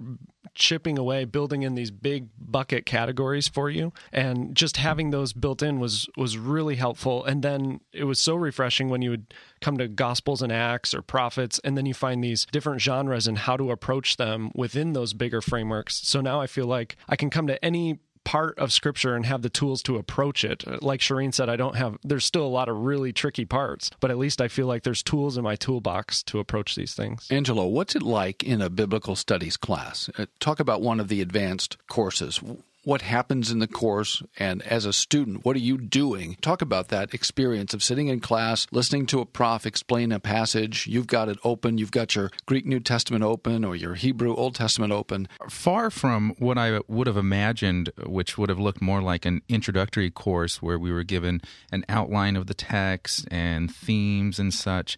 chipping 0.53 0.97
away, 0.97 1.25
building 1.25 1.63
in 1.63 1.75
these 1.75 1.91
big 1.91 2.27
bucket 2.51 2.85
categories 2.85 3.47
for 3.47 3.69
you, 3.69 3.93
and 4.11 4.55
just 4.55 4.77
having 4.77 5.11
those 5.11 5.33
built 5.33 5.61
in 5.61 5.79
was 5.79 6.07
was 6.17 6.37
really 6.37 6.75
helpful. 6.75 7.23
And 7.25 7.43
then 7.43 7.81
it 7.93 8.03
was 8.03 8.19
so 8.19 8.35
refreshing 8.35 8.89
when 8.89 9.01
you 9.01 9.09
would 9.11 9.33
come 9.61 9.77
to 9.77 9.87
Gospels 9.87 10.41
and 10.41 10.51
Acts 10.51 10.93
or 10.93 11.01
Prophets, 11.01 11.59
and 11.63 11.77
then 11.77 11.85
you 11.85 11.93
find 11.93 12.23
these 12.23 12.45
different 12.51 12.81
genres 12.81 13.27
and 13.27 13.37
how 13.37 13.57
to 13.57 13.71
approach 13.71 14.17
them 14.17 14.51
within 14.55 14.93
those 14.93 15.13
bigger 15.13 15.41
frameworks. 15.41 16.07
So 16.07 16.21
now 16.21 16.41
I 16.41 16.47
feel 16.47 16.65
like 16.65 16.97
I 17.07 17.15
can 17.15 17.29
come 17.29 17.47
to 17.47 17.63
any 17.63 17.99
part 18.23 18.57
of 18.57 18.71
scripture 18.71 19.15
and 19.15 19.25
have 19.25 19.41
the 19.41 19.49
tools 19.49 19.81
to 19.83 19.97
approach 19.97 20.43
it. 20.43 20.63
Like 20.81 20.99
Shireen 20.99 21.33
said, 21.33 21.49
I 21.49 21.55
don't 21.55 21.75
have, 21.75 21.97
there's 22.03 22.25
still 22.25 22.45
a 22.45 22.47
lot 22.47 22.69
of 22.69 22.77
really 22.77 23.11
tricky 23.11 23.45
parts, 23.45 23.91
but 23.99 24.11
at 24.11 24.17
least 24.17 24.41
I 24.41 24.47
feel 24.47 24.67
like 24.67 24.83
there's 24.83 25.03
tools 25.03 25.37
in 25.37 25.43
my 25.43 25.55
toolbox 25.55 26.23
to 26.23 26.39
approach 26.39 26.75
these 26.75 26.93
things. 26.93 27.27
Angelo, 27.29 27.65
what's 27.67 27.95
it 27.95 28.03
like 28.03 28.43
in 28.43 28.61
a 28.61 28.69
biblical 28.69 29.15
studies 29.15 29.57
class? 29.57 30.09
Uh, 30.17 30.25
talk 30.39 30.59
about 30.59 30.81
one 30.81 30.99
of 30.99 31.07
the 31.07 31.21
advanced 31.21 31.77
courses. 31.87 32.41
What 32.83 33.01
happens 33.01 33.51
in 33.51 33.59
the 33.59 33.67
course 33.67 34.23
and 34.37 34.61
as 34.63 34.85
a 34.85 34.93
student, 34.93 35.45
what 35.45 35.55
are 35.55 35.59
you 35.59 35.77
doing? 35.77 36.35
Talk 36.41 36.61
about 36.61 36.87
that 36.87 37.13
experience 37.13 37.73
of 37.73 37.83
sitting 37.83 38.07
in 38.07 38.19
class, 38.19 38.67
listening 38.71 39.05
to 39.07 39.19
a 39.19 39.25
prof 39.25 39.65
explain 39.65 40.11
a 40.11 40.19
passage. 40.19 40.87
You've 40.87 41.07
got 41.07 41.29
it 41.29 41.37
open, 41.43 41.77
you've 41.77 41.91
got 41.91 42.15
your 42.15 42.31
Greek 42.45 42.65
New 42.65 42.79
Testament 42.79 43.23
open 43.23 43.63
or 43.63 43.75
your 43.75 43.95
Hebrew 43.95 44.35
Old 44.35 44.55
Testament 44.55 44.91
open. 44.91 45.27
Far 45.49 45.89
from 45.89 46.35
what 46.39 46.57
I 46.57 46.79
would 46.87 47.07
have 47.07 47.17
imagined, 47.17 47.91
which 48.05 48.37
would 48.37 48.49
have 48.49 48.59
looked 48.59 48.81
more 48.81 49.01
like 49.01 49.25
an 49.25 49.41
introductory 49.47 50.09
course 50.09 50.61
where 50.61 50.79
we 50.79 50.91
were 50.91 51.03
given 51.03 51.41
an 51.71 51.85
outline 51.87 52.35
of 52.35 52.47
the 52.47 52.53
text 52.53 53.27
and 53.29 53.73
themes 53.73 54.39
and 54.39 54.53
such 54.53 54.97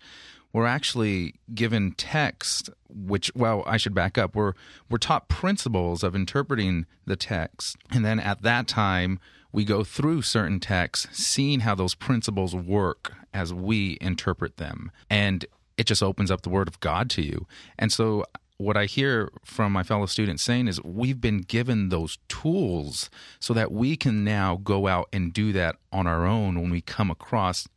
we're 0.53 0.67
actually 0.67 1.35
given 1.53 1.91
text 1.93 2.69
which 2.95 3.31
well 3.35 3.63
i 3.65 3.77
should 3.77 3.93
back 3.93 4.17
up. 4.17 4.35
We're 4.35 4.53
we're 4.89 4.97
taught 4.97 5.27
principles 5.27 6.03
of 6.03 6.15
interpreting 6.15 6.85
the 7.05 7.15
text. 7.15 7.77
And 7.91 8.05
then 8.05 8.19
at 8.19 8.41
that 8.43 8.67
time 8.67 9.19
we 9.51 9.65
go 9.65 9.83
through 9.83 10.23
certain 10.23 10.59
texts 10.59 11.07
seeing 11.17 11.61
how 11.61 11.75
those 11.75 11.95
principles 11.95 12.55
work 12.55 13.13
as 13.33 13.53
we 13.53 13.97
interpret 14.01 14.57
them. 14.57 14.91
And 15.09 15.45
it 15.77 15.85
just 15.85 16.03
opens 16.03 16.31
up 16.31 16.41
the 16.41 16.49
word 16.49 16.67
of 16.67 16.79
god 16.79 17.09
to 17.11 17.21
you. 17.21 17.47
And 17.77 17.91
so 17.91 18.25
what 18.57 18.77
I 18.77 18.85
hear 18.85 19.31
from 19.43 19.71
my 19.71 19.83
fellow 19.83 20.05
students 20.05 20.43
saying 20.43 20.67
is 20.67 20.81
we've 20.83 21.19
been 21.19 21.39
given 21.41 21.89
those 21.89 22.17
tools 22.29 23.09
so 23.39 23.53
that 23.53 23.71
we 23.71 23.95
can 23.95 24.23
now 24.23 24.59
go 24.63 24.87
out 24.87 25.09
and 25.11 25.33
do 25.33 25.51
that 25.53 25.77
on 25.91 26.07
our 26.07 26.25
own 26.25 26.59
when 26.61 26.69
we 26.69 26.81
come 26.81 27.11
across 27.11 27.67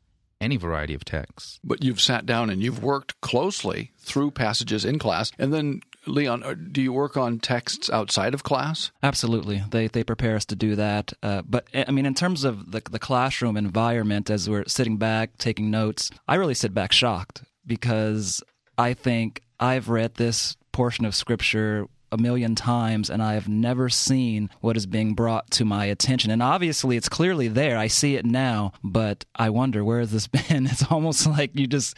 any 0.40 0.56
variety 0.56 0.94
of 0.94 1.04
texts. 1.04 1.58
But 1.64 1.82
you've 1.82 2.00
sat 2.00 2.26
down 2.26 2.50
and 2.50 2.62
you've 2.62 2.82
worked 2.82 3.20
closely 3.20 3.92
through 3.98 4.32
passages 4.32 4.84
in 4.84 4.98
class. 4.98 5.32
And 5.38 5.52
then, 5.52 5.80
Leon, 6.06 6.42
uh, 6.42 6.54
do 6.54 6.82
you 6.82 6.92
work 6.92 7.16
on 7.16 7.38
texts 7.38 7.90
outside 7.90 8.34
of 8.34 8.42
class? 8.42 8.90
Absolutely. 9.02 9.62
They, 9.70 9.88
they 9.88 10.04
prepare 10.04 10.36
us 10.36 10.44
to 10.46 10.56
do 10.56 10.76
that. 10.76 11.12
Uh, 11.22 11.42
but, 11.46 11.66
I 11.74 11.90
mean, 11.90 12.06
in 12.06 12.14
terms 12.14 12.44
of 12.44 12.70
the, 12.70 12.82
the 12.90 12.98
classroom 12.98 13.56
environment, 13.56 14.30
as 14.30 14.48
we're 14.48 14.66
sitting 14.66 14.98
back, 14.98 15.38
taking 15.38 15.70
notes, 15.70 16.10
I 16.28 16.36
really 16.36 16.54
sit 16.54 16.74
back 16.74 16.92
shocked 16.92 17.42
because 17.66 18.42
I 18.78 18.94
think 18.94 19.42
I've 19.58 19.88
read 19.88 20.14
this 20.14 20.56
portion 20.72 21.04
of 21.04 21.14
Scripture 21.14 21.86
a 22.12 22.16
million 22.16 22.54
times 22.54 23.10
and 23.10 23.22
I 23.22 23.34
have 23.34 23.48
never 23.48 23.88
seen 23.88 24.50
what 24.60 24.76
is 24.76 24.86
being 24.86 25.14
brought 25.14 25.50
to 25.52 25.64
my 25.64 25.86
attention. 25.86 26.30
And 26.30 26.42
obviously, 26.42 26.96
it's 26.96 27.08
clearly 27.08 27.48
there. 27.48 27.76
I 27.78 27.86
see 27.88 28.16
it 28.16 28.24
now, 28.24 28.72
but 28.82 29.24
I 29.34 29.50
wonder 29.50 29.84
where 29.84 30.00
has 30.00 30.12
this 30.12 30.26
been? 30.48 30.66
It's 30.66 30.90
almost 30.90 31.26
like 31.26 31.54
you 31.54 31.66
just, 31.66 31.96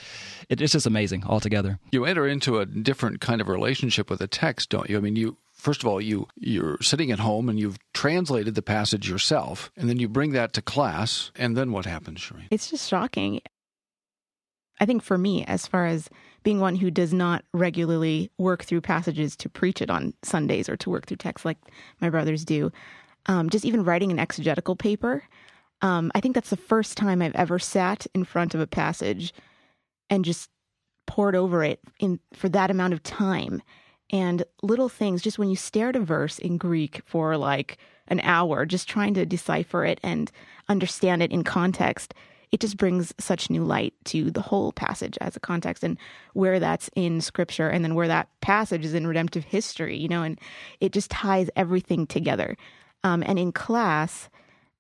it's 0.49 0.73
just 0.73 0.87
amazing 0.87 1.25
altogether. 1.25 1.79
You 1.91 2.05
enter 2.05 2.27
into 2.27 2.59
a 2.59 2.67
different 2.67 3.21
kind 3.21 3.41
of 3.41 3.49
relationship 3.49 4.11
with 4.11 4.21
a 4.21 4.27
text, 4.29 4.71
don't 4.71 4.89
you? 4.89 4.97
I 4.97 5.01
mean, 5.01 5.17
you 5.17 5.37
first 5.59 5.83
of 5.83 5.89
all 5.89 6.01
you 6.01 6.27
you're 6.37 6.81
sitting 6.81 7.11
at 7.11 7.19
home 7.19 7.49
and 7.49 7.59
you've 7.59 7.79
translated 7.93 8.55
the 8.55 8.63
passage 8.63 9.11
yourself 9.11 9.71
and 9.77 9.89
then 9.89 9.99
you 9.99 10.09
bring 10.09 10.31
that 10.33 10.53
to 10.53 10.63
class 10.63 11.33
and 11.35 11.57
then 11.57 11.73
what 11.73 11.85
happens 11.85 12.21
Shireen? 12.21 12.47
it's 12.51 12.71
just 12.71 12.89
shocking 12.89 13.41
i 14.81 14.87
think 14.87 15.03
for 15.03 15.19
me 15.19 15.45
as 15.47 15.67
far 15.67 15.87
as 15.87 16.09
being 16.43 16.61
one 16.61 16.77
who 16.77 16.91
does 16.91 17.13
not 17.13 17.45
regularly 17.53 18.31
work 18.39 18.65
through 18.65 18.81
passages 18.81 19.37
to 19.37 19.49
preach 19.49 19.83
it 19.83 19.91
on 19.91 20.15
Sundays 20.23 20.69
or 20.69 20.77
to 20.79 20.91
work 20.91 21.07
through 21.07 21.17
text 21.17 21.45
like 21.45 21.59
my 22.01 22.09
brothers 22.09 22.45
do. 22.45 22.73
Um, 23.27 23.51
just 23.51 23.65
even 23.65 23.85
writing 23.85 24.11
an 24.11 24.19
exegetical 24.19 24.77
paper, 24.77 25.25
um, 25.83 26.11
I 26.15 26.21
think 26.21 26.35
that's 26.35 26.51
the 26.51 26.57
first 26.57 26.97
time 26.97 27.21
I've 27.21 27.35
ever 27.35 27.59
sat 27.59 28.07
in 28.15 28.25
front 28.25 28.55
of 28.55 28.61
a 28.61 28.67
passage 28.67 29.35
and 30.09 30.25
just 30.25 30.49
pored 31.07 31.37
over 31.37 31.63
it 31.63 31.81
in 32.01 32.19
for 32.33 32.49
that 32.49 32.71
amount 32.71 32.95
of 32.95 33.03
time. 33.03 33.63
And 34.11 34.43
little 34.63 34.89
things, 34.89 35.21
just 35.21 35.39
when 35.39 35.51
you 35.51 35.57
stare 35.57 35.91
at 35.91 35.97
a 35.97 36.01
verse 36.01 36.39
in 36.39 36.57
Greek 36.57 37.03
for 37.05 37.37
like 37.37 37.77
an 38.07 38.21
hour, 38.21 38.65
just 38.65 38.89
trying 38.89 39.13
to 39.15 39.27
decipher 39.27 39.85
it 39.85 40.01
and 40.03 40.33
understand 40.69 41.23
it 41.23 41.31
in 41.31 41.45
context, 41.45 42.15
it 42.53 42.61
just 42.61 42.77
brings 42.77 43.15
such 43.19 43.51
new 43.51 43.65
light 43.65 43.95
to 44.05 44.31
the 44.31 44.41
whole 44.41 44.73
passage 44.73 45.19
as 45.21 45.37
a 45.37 45.41
context 45.41 45.85
and 45.85 45.99
where 46.33 46.59
that's 46.59 46.91
in 46.95 47.21
scripture 47.21 47.69
and 47.69 47.85
then 47.85 47.95
where 47.95 48.09
that 48.09 48.29
passage 48.41 48.85
is 48.85 48.95
in 48.95 49.07
redemptive 49.07 49.45
history, 49.45 49.97
you 49.97 50.09
know, 50.09 50.23
and 50.23 50.41
it 50.81 50.93
just 50.93 51.11
ties 51.11 51.51
everything 51.57 52.07
together. 52.07 52.57
Um, 53.05 53.23
and 53.27 53.39
in 53.39 53.53
class, 53.53 54.29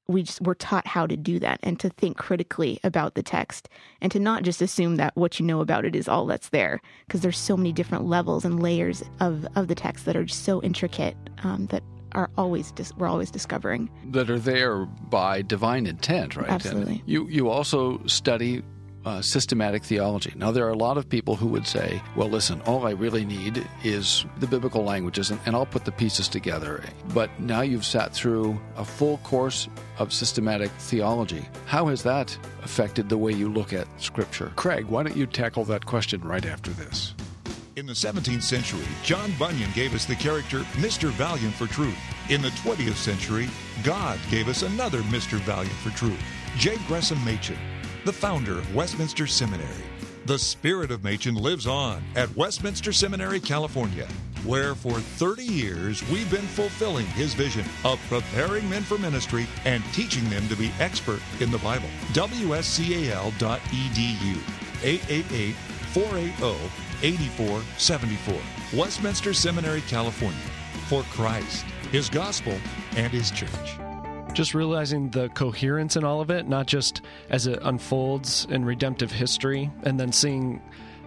we 0.09 0.23
just 0.23 0.41
we're 0.41 0.55
taught 0.55 0.87
how 0.87 1.07
to 1.07 1.17
do 1.17 1.39
that 1.39 1.61
and 1.63 1.79
to 1.81 1.91
think 1.91 2.17
critically 2.17 2.81
about 2.83 3.15
the 3.15 3.23
text 3.23 3.69
and 4.01 4.11
to 4.11 4.19
not 4.19 4.43
just 4.43 4.63
assume 4.63 4.97
that 4.97 5.15
what 5.17 5.39
you 5.39 5.45
know 5.45 5.61
about 5.61 5.85
it 5.85 5.95
is 5.95 6.09
all 6.09 6.25
that's 6.25 6.49
there 6.49 6.81
because 7.07 7.21
there's 7.21 7.39
so 7.39 7.57
many 7.57 7.73
different 7.73 8.07
levels 8.07 8.45
and 8.45 8.63
layers 8.63 9.05
of 9.21 9.47
of 9.55 9.69
the 9.69 9.75
text 9.75 10.07
that 10.07 10.17
are 10.17 10.25
just 10.25 10.45
so 10.45 10.63
intricate 10.63 11.17
um, 11.45 11.67
that 11.67 11.83
are 12.13 12.31
always 12.37 12.73
dis- 12.73 12.93
we're 12.97 13.09
always 13.09 13.31
discovering 13.31 13.91
that 14.11 14.31
are 14.31 14.39
there 14.39 14.85
by 14.85 15.43
divine 15.43 15.87
intent, 15.87 16.37
right? 16.37 16.49
Absolutely. 16.49 16.95
And 16.95 17.03
you 17.07 17.29
you 17.29 17.49
also 17.49 18.05
study 18.07 18.63
uh, 19.05 19.23
systematic 19.23 19.85
theology. 19.85 20.33
Now, 20.37 20.51
there 20.51 20.67
are 20.67 20.71
a 20.71 20.77
lot 20.77 20.99
of 20.99 21.09
people 21.09 21.35
who 21.35 21.47
would 21.47 21.67
say, 21.67 22.03
well, 22.15 22.29
listen, 22.29 22.61
all 22.63 22.87
I 22.87 22.91
really 22.91 23.25
need 23.25 23.67
is 23.83 24.27
the 24.39 24.47
biblical 24.47 24.85
languages, 24.85 25.31
and, 25.31 25.41
and, 25.47 25.57
I'll 25.57 25.65
put 25.65 25.87
the 25.87 25.93
pieces 25.93 26.29
together. 26.29 26.85
But 27.15 27.31
now 27.41 27.63
you've 27.63 27.87
sat 27.87 28.13
through 28.13 28.61
a 28.77 28.85
full 28.85 29.19
course 29.19 29.69
of 29.99 30.13
systematic 30.13 30.71
theology. 30.73 31.49
How 31.65 31.87
has 31.87 32.03
that 32.03 32.37
affected 32.63 33.09
the 33.09 33.17
way 33.17 33.33
you 33.33 33.51
look 33.51 33.73
at 33.73 33.87
Scripture? 34.01 34.53
Craig, 34.57 34.87
why 34.87 35.05
don't 35.05 35.17
you 35.17 35.27
tackle 35.27 35.65
that 35.65 35.87
question 35.87 36.21
right 36.21 36.45
after 36.45 36.71
this? 36.73 37.15
In 37.79 37.87
the 37.87 37.93
17th 37.93 38.43
century, 38.43 38.85
John 39.05 39.31
Bunyan 39.39 39.71
gave 39.71 39.95
us 39.95 40.05
the 40.05 40.17
character 40.17 40.63
Mr. 40.83 41.11
Valiant 41.11 41.55
for 41.55 41.69
Truth. 41.69 41.97
In 42.29 42.43
the 42.43 42.49
20th 42.49 42.97
century, 42.97 43.49
God 43.85 44.19
gave 44.33 44.49
us 44.49 44.63
another 44.63 44.99
Mr. 45.03 45.39
Valiant 45.39 45.77
for 45.77 45.91
Truth, 45.91 46.19
J. 46.57 46.77
Gresham 46.89 47.25
Machen, 47.25 47.57
the 48.05 48.13
founder 48.13 48.59
of 48.59 48.75
Westminster 48.75 49.29
Seminary. 49.29 49.85
The 50.27 50.41
spirit 50.41 50.91
of 50.91 51.05
Machen 51.05 51.37
lives 51.37 51.69
on 51.69 52.03
at 52.17 52.35
Westminster 52.35 52.93
Seminary, 52.93 53.39
California, 53.39 54.09
where 54.45 54.75
for 54.75 54.99
30 54.99 55.45
years 55.45 56.03
we've 56.11 56.33
been 56.33 56.49
fulfilling 56.49 57.07
his 57.07 57.33
vision 57.33 57.65
of 57.85 58.01
preparing 58.09 58.69
men 58.69 58.83
for 58.83 58.99
ministry 58.99 59.47
and 59.67 59.85
teaching 59.93 60.29
them 60.31 60.49
to 60.49 60.57
be 60.57 60.73
expert 60.81 61.21
in 61.39 61.53
the 61.53 61.59
Bible. 61.59 61.89
WSCAL.edu 62.13 63.39
888 64.83 65.55
480 65.93 66.89
8474, 67.03 68.79
Westminster 68.79 69.33
Seminary, 69.33 69.81
California, 69.83 70.39
for 70.89 71.03
Christ, 71.05 71.65
His 71.93 72.09
gospel, 72.11 72.55
and 72.97 73.13
His 73.13 73.31
church. 73.31 73.79
Just 74.33 74.55
realizing 74.55 75.09
the 75.11 75.29
coherence 75.31 75.97
in 75.97 76.05
all 76.05 76.21
of 76.21 76.31
it, 76.31 76.49
not 76.49 76.67
just 76.67 77.03
as 77.31 77.47
it 77.47 77.59
unfolds 77.63 78.47
in 78.51 78.65
redemptive 78.65 79.13
history, 79.13 79.71
and 79.85 79.99
then 79.99 80.13
seeing 80.13 80.61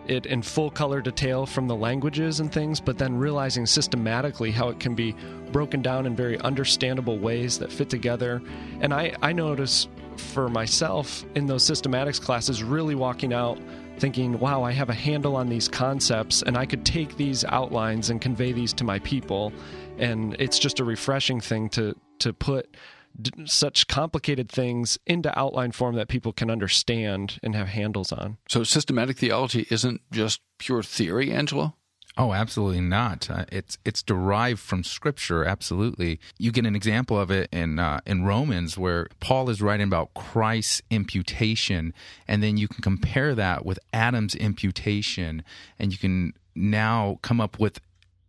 it 0.08 0.26
in 0.26 0.42
full 0.42 0.72
color 0.72 1.02
detail 1.02 1.46
from 1.46 1.68
the 1.68 1.76
languages 1.76 2.40
and 2.40 2.52
things, 2.52 2.80
but 2.80 2.98
then 2.98 3.16
realizing 3.16 3.66
systematically 3.66 4.52
how 4.52 4.70
it 4.70 4.80
can 4.80 4.96
be 4.96 5.16
broken 5.52 5.82
down 5.82 6.06
in 6.06 6.16
very 6.16 6.40
understandable 6.40 7.20
ways 7.20 7.60
that 7.60 7.72
fit 7.72 7.90
together. 7.90 8.42
And 8.80 8.94
I, 8.94 9.14
I 9.22 9.34
notice 9.34 9.88
for 10.18 10.50
myself 10.50 11.24
in 11.36 11.46
those 11.46 11.64
systematics 11.64 12.20
classes, 12.20 12.64
really 12.64 12.96
walking 12.96 13.34
out 13.34 13.60
thinking, 14.02 14.40
wow, 14.40 14.64
I 14.64 14.72
have 14.72 14.90
a 14.90 14.96
handle 14.96 15.36
on 15.36 15.48
these 15.48 15.68
concepts 15.68 16.42
and 16.42 16.58
I 16.58 16.66
could 16.66 16.84
take 16.84 17.18
these 17.18 17.46
outlines 17.46 18.10
and 18.10 18.20
convey 18.20 18.52
these 18.52 18.74
to 18.74 18.84
my 18.84 18.98
people. 19.00 19.54
And 20.00 20.36
it's 20.40 20.58
just 20.58 20.80
a 20.80 20.84
refreshing 20.84 21.40
thing 21.40 21.70
to, 21.70 21.96
to 22.20 22.34
put 22.34 22.76
d- 23.22 23.32
such 23.46 23.88
complicated 23.88 24.50
things 24.50 24.98
into 25.06 25.38
outline 25.38 25.72
form 25.72 25.96
that 25.96 26.08
people 26.08 26.34
can 26.34 26.50
understand 26.50 27.40
and 27.44 27.56
have 27.56 27.68
handles 27.68 28.12
on. 28.12 28.38
So, 28.50 28.64
systematic 28.64 29.18
theology 29.18 29.68
isn't 29.70 30.02
just 30.12 30.42
pure 30.58 30.82
theory, 30.82 31.32
Angelo? 31.32 31.76
Oh, 32.22 32.34
absolutely 32.34 32.82
not. 32.82 33.32
Uh, 33.32 33.46
it's 33.52 33.80
it's 33.84 34.04
derived 34.04 34.60
from 34.60 34.84
Scripture. 34.84 35.44
Absolutely, 35.44 36.20
you 36.38 36.52
get 36.52 36.68
an 36.68 36.76
example 36.76 37.20
of 37.20 37.32
it 37.32 37.50
in 37.52 37.80
uh, 37.80 38.00
in 38.06 38.24
Romans 38.24 38.78
where 38.78 39.08
Paul 39.20 39.50
is 39.50 39.60
writing 39.60 39.88
about 39.88 40.14
Christ's 40.14 40.84
imputation, 40.92 41.96
and 42.28 42.44
then 42.44 42.58
you 42.58 42.68
can 42.68 42.84
compare 42.84 43.34
that 43.34 43.66
with 43.66 43.80
Adam's 43.92 44.36
imputation, 44.36 45.44
and 45.80 45.92
you 45.92 45.98
can 45.98 46.34
now 46.54 47.18
come 47.24 47.42
up 47.42 47.60
with 47.60 47.82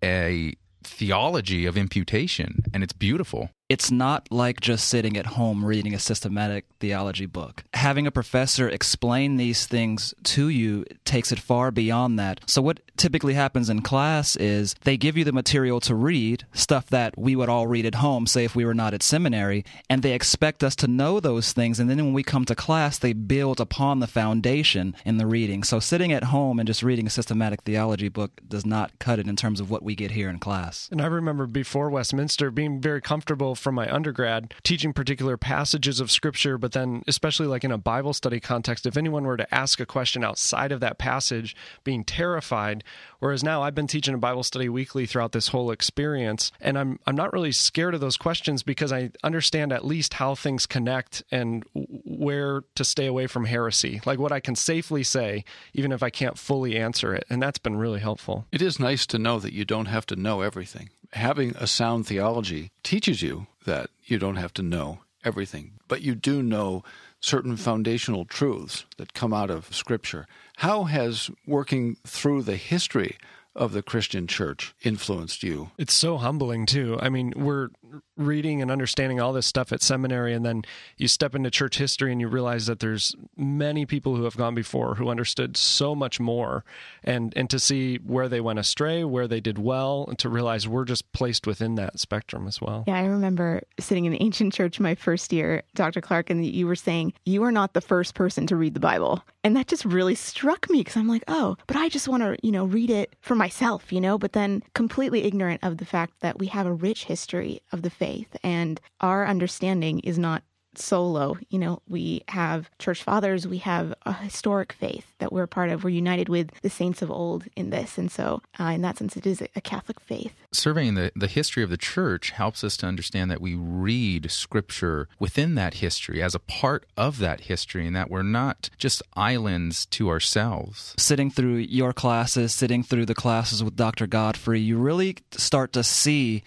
a 0.02 0.54
theology 0.82 1.66
of 1.66 1.76
imputation, 1.76 2.64
and 2.72 2.82
it's 2.82 2.94
beautiful 2.94 3.50
it's 3.72 3.90
not 3.90 4.30
like 4.30 4.60
just 4.60 4.86
sitting 4.86 5.16
at 5.16 5.24
home 5.24 5.64
reading 5.64 5.94
a 5.94 5.98
systematic 5.98 6.66
theology 6.78 7.24
book. 7.24 7.64
Having 7.72 8.06
a 8.06 8.10
professor 8.10 8.68
explain 8.68 9.38
these 9.38 9.64
things 9.64 10.12
to 10.24 10.50
you 10.50 10.84
takes 11.06 11.32
it 11.32 11.38
far 11.38 11.70
beyond 11.70 12.18
that. 12.18 12.42
So, 12.46 12.60
what 12.60 12.80
typically 12.98 13.32
happens 13.32 13.70
in 13.70 13.80
class 13.80 14.36
is 14.36 14.74
they 14.82 14.98
give 14.98 15.16
you 15.16 15.24
the 15.24 15.32
material 15.32 15.80
to 15.80 15.94
read, 15.94 16.44
stuff 16.52 16.90
that 16.90 17.16
we 17.16 17.34
would 17.34 17.48
all 17.48 17.66
read 17.66 17.86
at 17.86 17.94
home, 17.94 18.26
say 18.26 18.44
if 18.44 18.54
we 18.54 18.66
were 18.66 18.74
not 18.74 18.92
at 18.92 19.02
seminary, 19.02 19.64
and 19.88 20.02
they 20.02 20.12
expect 20.12 20.62
us 20.62 20.76
to 20.76 20.86
know 20.86 21.18
those 21.18 21.54
things. 21.54 21.80
And 21.80 21.88
then 21.88 21.96
when 21.96 22.12
we 22.12 22.22
come 22.22 22.44
to 22.44 22.54
class, 22.54 22.98
they 22.98 23.14
build 23.14 23.58
upon 23.58 24.00
the 24.00 24.06
foundation 24.06 24.94
in 25.06 25.16
the 25.16 25.26
reading. 25.26 25.62
So, 25.62 25.80
sitting 25.80 26.12
at 26.12 26.24
home 26.24 26.58
and 26.58 26.66
just 26.66 26.82
reading 26.82 27.06
a 27.06 27.10
systematic 27.10 27.62
theology 27.62 28.10
book 28.10 28.42
does 28.46 28.66
not 28.66 28.98
cut 28.98 29.18
it 29.18 29.28
in 29.28 29.36
terms 29.36 29.60
of 29.60 29.70
what 29.70 29.82
we 29.82 29.94
get 29.94 30.10
here 30.10 30.28
in 30.28 30.38
class. 30.38 30.90
And 30.92 31.00
I 31.00 31.06
remember 31.06 31.46
before 31.46 31.88
Westminster 31.88 32.50
being 32.50 32.78
very 32.78 33.00
comfortable 33.00 33.54
from 33.62 33.74
my 33.74 33.92
undergrad 33.92 34.52
teaching 34.62 34.92
particular 34.92 35.36
passages 35.36 36.00
of 36.00 36.10
scripture, 36.10 36.58
but 36.58 36.72
then, 36.72 37.02
especially 37.06 37.46
like 37.46 37.64
in 37.64 37.72
a 37.72 37.78
Bible 37.78 38.12
study 38.12 38.40
context, 38.40 38.86
if 38.86 38.96
anyone 38.96 39.24
were 39.24 39.36
to 39.36 39.54
ask 39.54 39.80
a 39.80 39.86
question 39.86 40.24
outside 40.24 40.72
of 40.72 40.80
that 40.80 40.98
passage, 40.98 41.56
being 41.84 42.04
terrified. 42.04 42.84
Whereas 43.20 43.44
now 43.44 43.62
I've 43.62 43.74
been 43.74 43.86
teaching 43.86 44.14
a 44.14 44.18
Bible 44.18 44.42
study 44.42 44.68
weekly 44.68 45.06
throughout 45.06 45.32
this 45.32 45.48
whole 45.48 45.70
experience, 45.70 46.50
and 46.60 46.78
I'm, 46.78 46.98
I'm 47.06 47.16
not 47.16 47.32
really 47.32 47.52
scared 47.52 47.94
of 47.94 48.00
those 48.00 48.16
questions 48.16 48.62
because 48.62 48.92
I 48.92 49.10
understand 49.22 49.72
at 49.72 49.84
least 49.84 50.14
how 50.14 50.34
things 50.34 50.66
connect 50.66 51.22
and 51.30 51.64
where 51.72 52.64
to 52.74 52.84
stay 52.84 53.06
away 53.06 53.26
from 53.28 53.44
heresy, 53.44 54.00
like 54.04 54.18
what 54.18 54.32
I 54.32 54.40
can 54.40 54.56
safely 54.56 55.04
say, 55.04 55.44
even 55.72 55.92
if 55.92 56.02
I 56.02 56.10
can't 56.10 56.36
fully 56.38 56.76
answer 56.76 57.14
it. 57.14 57.24
And 57.30 57.40
that's 57.40 57.58
been 57.58 57.76
really 57.76 58.00
helpful. 58.00 58.46
It 58.50 58.62
is 58.62 58.80
nice 58.80 59.06
to 59.06 59.18
know 59.18 59.38
that 59.38 59.52
you 59.52 59.64
don't 59.64 59.86
have 59.86 60.06
to 60.06 60.16
know 60.16 60.40
everything. 60.40 60.90
Having 61.12 61.54
a 61.56 61.66
sound 61.66 62.06
theology 62.06 62.70
teaches 62.82 63.22
you 63.22 63.46
that 63.64 63.90
you 64.04 64.18
don't 64.18 64.36
have 64.36 64.52
to 64.54 64.62
know 64.62 65.00
everything, 65.24 65.72
but 65.88 66.02
you 66.02 66.14
do 66.14 66.42
know 66.42 66.82
certain 67.20 67.56
foundational 67.56 68.24
truths 68.24 68.84
that 68.96 69.14
come 69.14 69.32
out 69.32 69.50
of 69.50 69.72
Scripture. 69.74 70.26
How 70.56 70.84
has 70.84 71.30
working 71.46 71.96
through 72.04 72.42
the 72.42 72.56
history 72.56 73.16
of 73.54 73.72
the 73.72 73.82
Christian 73.82 74.26
church 74.26 74.74
influenced 74.82 75.42
you? 75.42 75.70
It's 75.78 75.94
so 75.94 76.16
humbling, 76.16 76.66
too. 76.66 76.98
I 77.00 77.08
mean, 77.08 77.32
we're 77.36 77.68
reading 78.16 78.62
and 78.62 78.70
understanding 78.70 79.20
all 79.20 79.32
this 79.32 79.46
stuff 79.46 79.72
at 79.72 79.82
seminary, 79.82 80.34
and 80.34 80.44
then 80.44 80.62
you 80.96 81.08
step 81.08 81.34
into 81.34 81.50
church 81.50 81.78
history 81.78 82.12
and 82.12 82.20
you 82.20 82.28
realize 82.28 82.66
that 82.66 82.80
there's 82.80 83.14
many 83.36 83.86
people 83.86 84.16
who 84.16 84.24
have 84.24 84.36
gone 84.36 84.54
before 84.54 84.94
who 84.96 85.08
understood 85.08 85.56
so 85.56 85.94
much 85.94 86.20
more, 86.20 86.64
and, 87.04 87.32
and 87.36 87.50
to 87.50 87.58
see 87.58 87.96
where 87.96 88.28
they 88.28 88.40
went 88.40 88.58
astray, 88.58 89.04
where 89.04 89.28
they 89.28 89.40
did 89.40 89.58
well, 89.58 90.06
and 90.08 90.18
to 90.18 90.28
realize 90.28 90.68
we're 90.68 90.84
just 90.84 91.10
placed 91.12 91.46
within 91.46 91.74
that 91.76 91.98
spectrum 91.98 92.46
as 92.46 92.60
well. 92.60 92.84
Yeah, 92.86 92.98
I 92.98 93.04
remember 93.04 93.62
sitting 93.78 94.04
in 94.04 94.12
the 94.12 94.22
ancient 94.22 94.52
church 94.52 94.80
my 94.80 94.94
first 94.94 95.32
year, 95.32 95.62
Dr. 95.74 96.00
Clark, 96.00 96.30
and 96.30 96.44
you 96.44 96.66
were 96.66 96.76
saying, 96.76 97.12
You 97.24 97.42
are 97.44 97.52
not 97.52 97.74
the 97.74 97.80
first 97.80 98.14
person 98.14 98.46
to 98.48 98.56
read 98.56 98.74
the 98.74 98.80
Bible. 98.80 99.24
And 99.44 99.56
that 99.56 99.66
just 99.66 99.84
really 99.84 100.14
struck 100.14 100.70
me 100.70 100.80
because 100.80 100.96
I'm 100.96 101.08
like, 101.08 101.24
Oh, 101.28 101.56
but 101.66 101.76
I 101.76 101.88
just 101.88 102.08
want 102.08 102.22
to, 102.22 102.36
you 102.42 102.52
know, 102.52 102.64
read 102.64 102.90
it 102.90 103.14
for 103.20 103.34
myself, 103.34 103.92
you 103.92 104.00
know, 104.00 104.18
but 104.18 104.32
then 104.32 104.62
completely 104.74 105.24
ignorant 105.24 105.62
of 105.62 105.78
the 105.78 105.84
fact 105.84 106.20
that 106.20 106.38
we 106.38 106.46
have 106.46 106.66
a 106.66 106.72
rich 106.72 107.04
history 107.04 107.60
of 107.72 107.81
the 107.82 107.90
faith 107.90 108.36
and 108.42 108.80
our 109.00 109.26
understanding 109.26 110.00
is 110.00 110.18
not 110.18 110.42
solo. 110.74 111.36
You 111.50 111.58
know, 111.58 111.82
we 111.88 112.22
have 112.28 112.70
church 112.78 113.02
fathers, 113.02 113.46
we 113.46 113.58
have 113.58 113.94
a 114.04 114.12
historic 114.12 114.72
faith 114.72 115.06
that 115.18 115.32
we're 115.32 115.46
part 115.46 115.70
of. 115.70 115.84
We're 115.84 115.90
united 115.90 116.28
with 116.28 116.50
the 116.62 116.70
saints 116.70 117.02
of 117.02 117.10
old 117.10 117.44
in 117.56 117.70
this. 117.70 117.98
And 117.98 118.10
so, 118.10 118.42
uh, 118.58 118.64
in 118.64 118.82
that 118.82 118.98
sense, 118.98 119.16
it 119.16 119.26
is 119.26 119.42
a 119.54 119.60
Catholic 119.60 120.00
faith. 120.00 120.32
Surveying 120.52 120.94
the, 120.94 121.12
the 121.14 121.26
history 121.26 121.62
of 121.62 121.70
the 121.70 121.76
church 121.76 122.30
helps 122.30 122.64
us 122.64 122.76
to 122.78 122.86
understand 122.86 123.30
that 123.30 123.40
we 123.40 123.54
read 123.54 124.30
scripture 124.30 125.08
within 125.18 125.54
that 125.54 125.74
history 125.74 126.22
as 126.22 126.34
a 126.34 126.40
part 126.40 126.86
of 126.96 127.18
that 127.18 127.42
history 127.42 127.86
and 127.86 127.96
that 127.96 128.10
we're 128.10 128.22
not 128.22 128.70
just 128.78 129.02
islands 129.14 129.86
to 129.86 130.08
ourselves. 130.08 130.94
Sitting 130.98 131.30
through 131.30 131.56
your 131.56 131.92
classes, 131.92 132.52
sitting 132.54 132.82
through 132.82 133.06
the 133.06 133.14
classes 133.14 133.62
with 133.62 133.76
Dr. 133.76 134.06
Godfrey, 134.06 134.60
you 134.60 134.78
really 134.78 135.16
start 135.32 135.72
to 135.72 135.82
see 135.82 136.42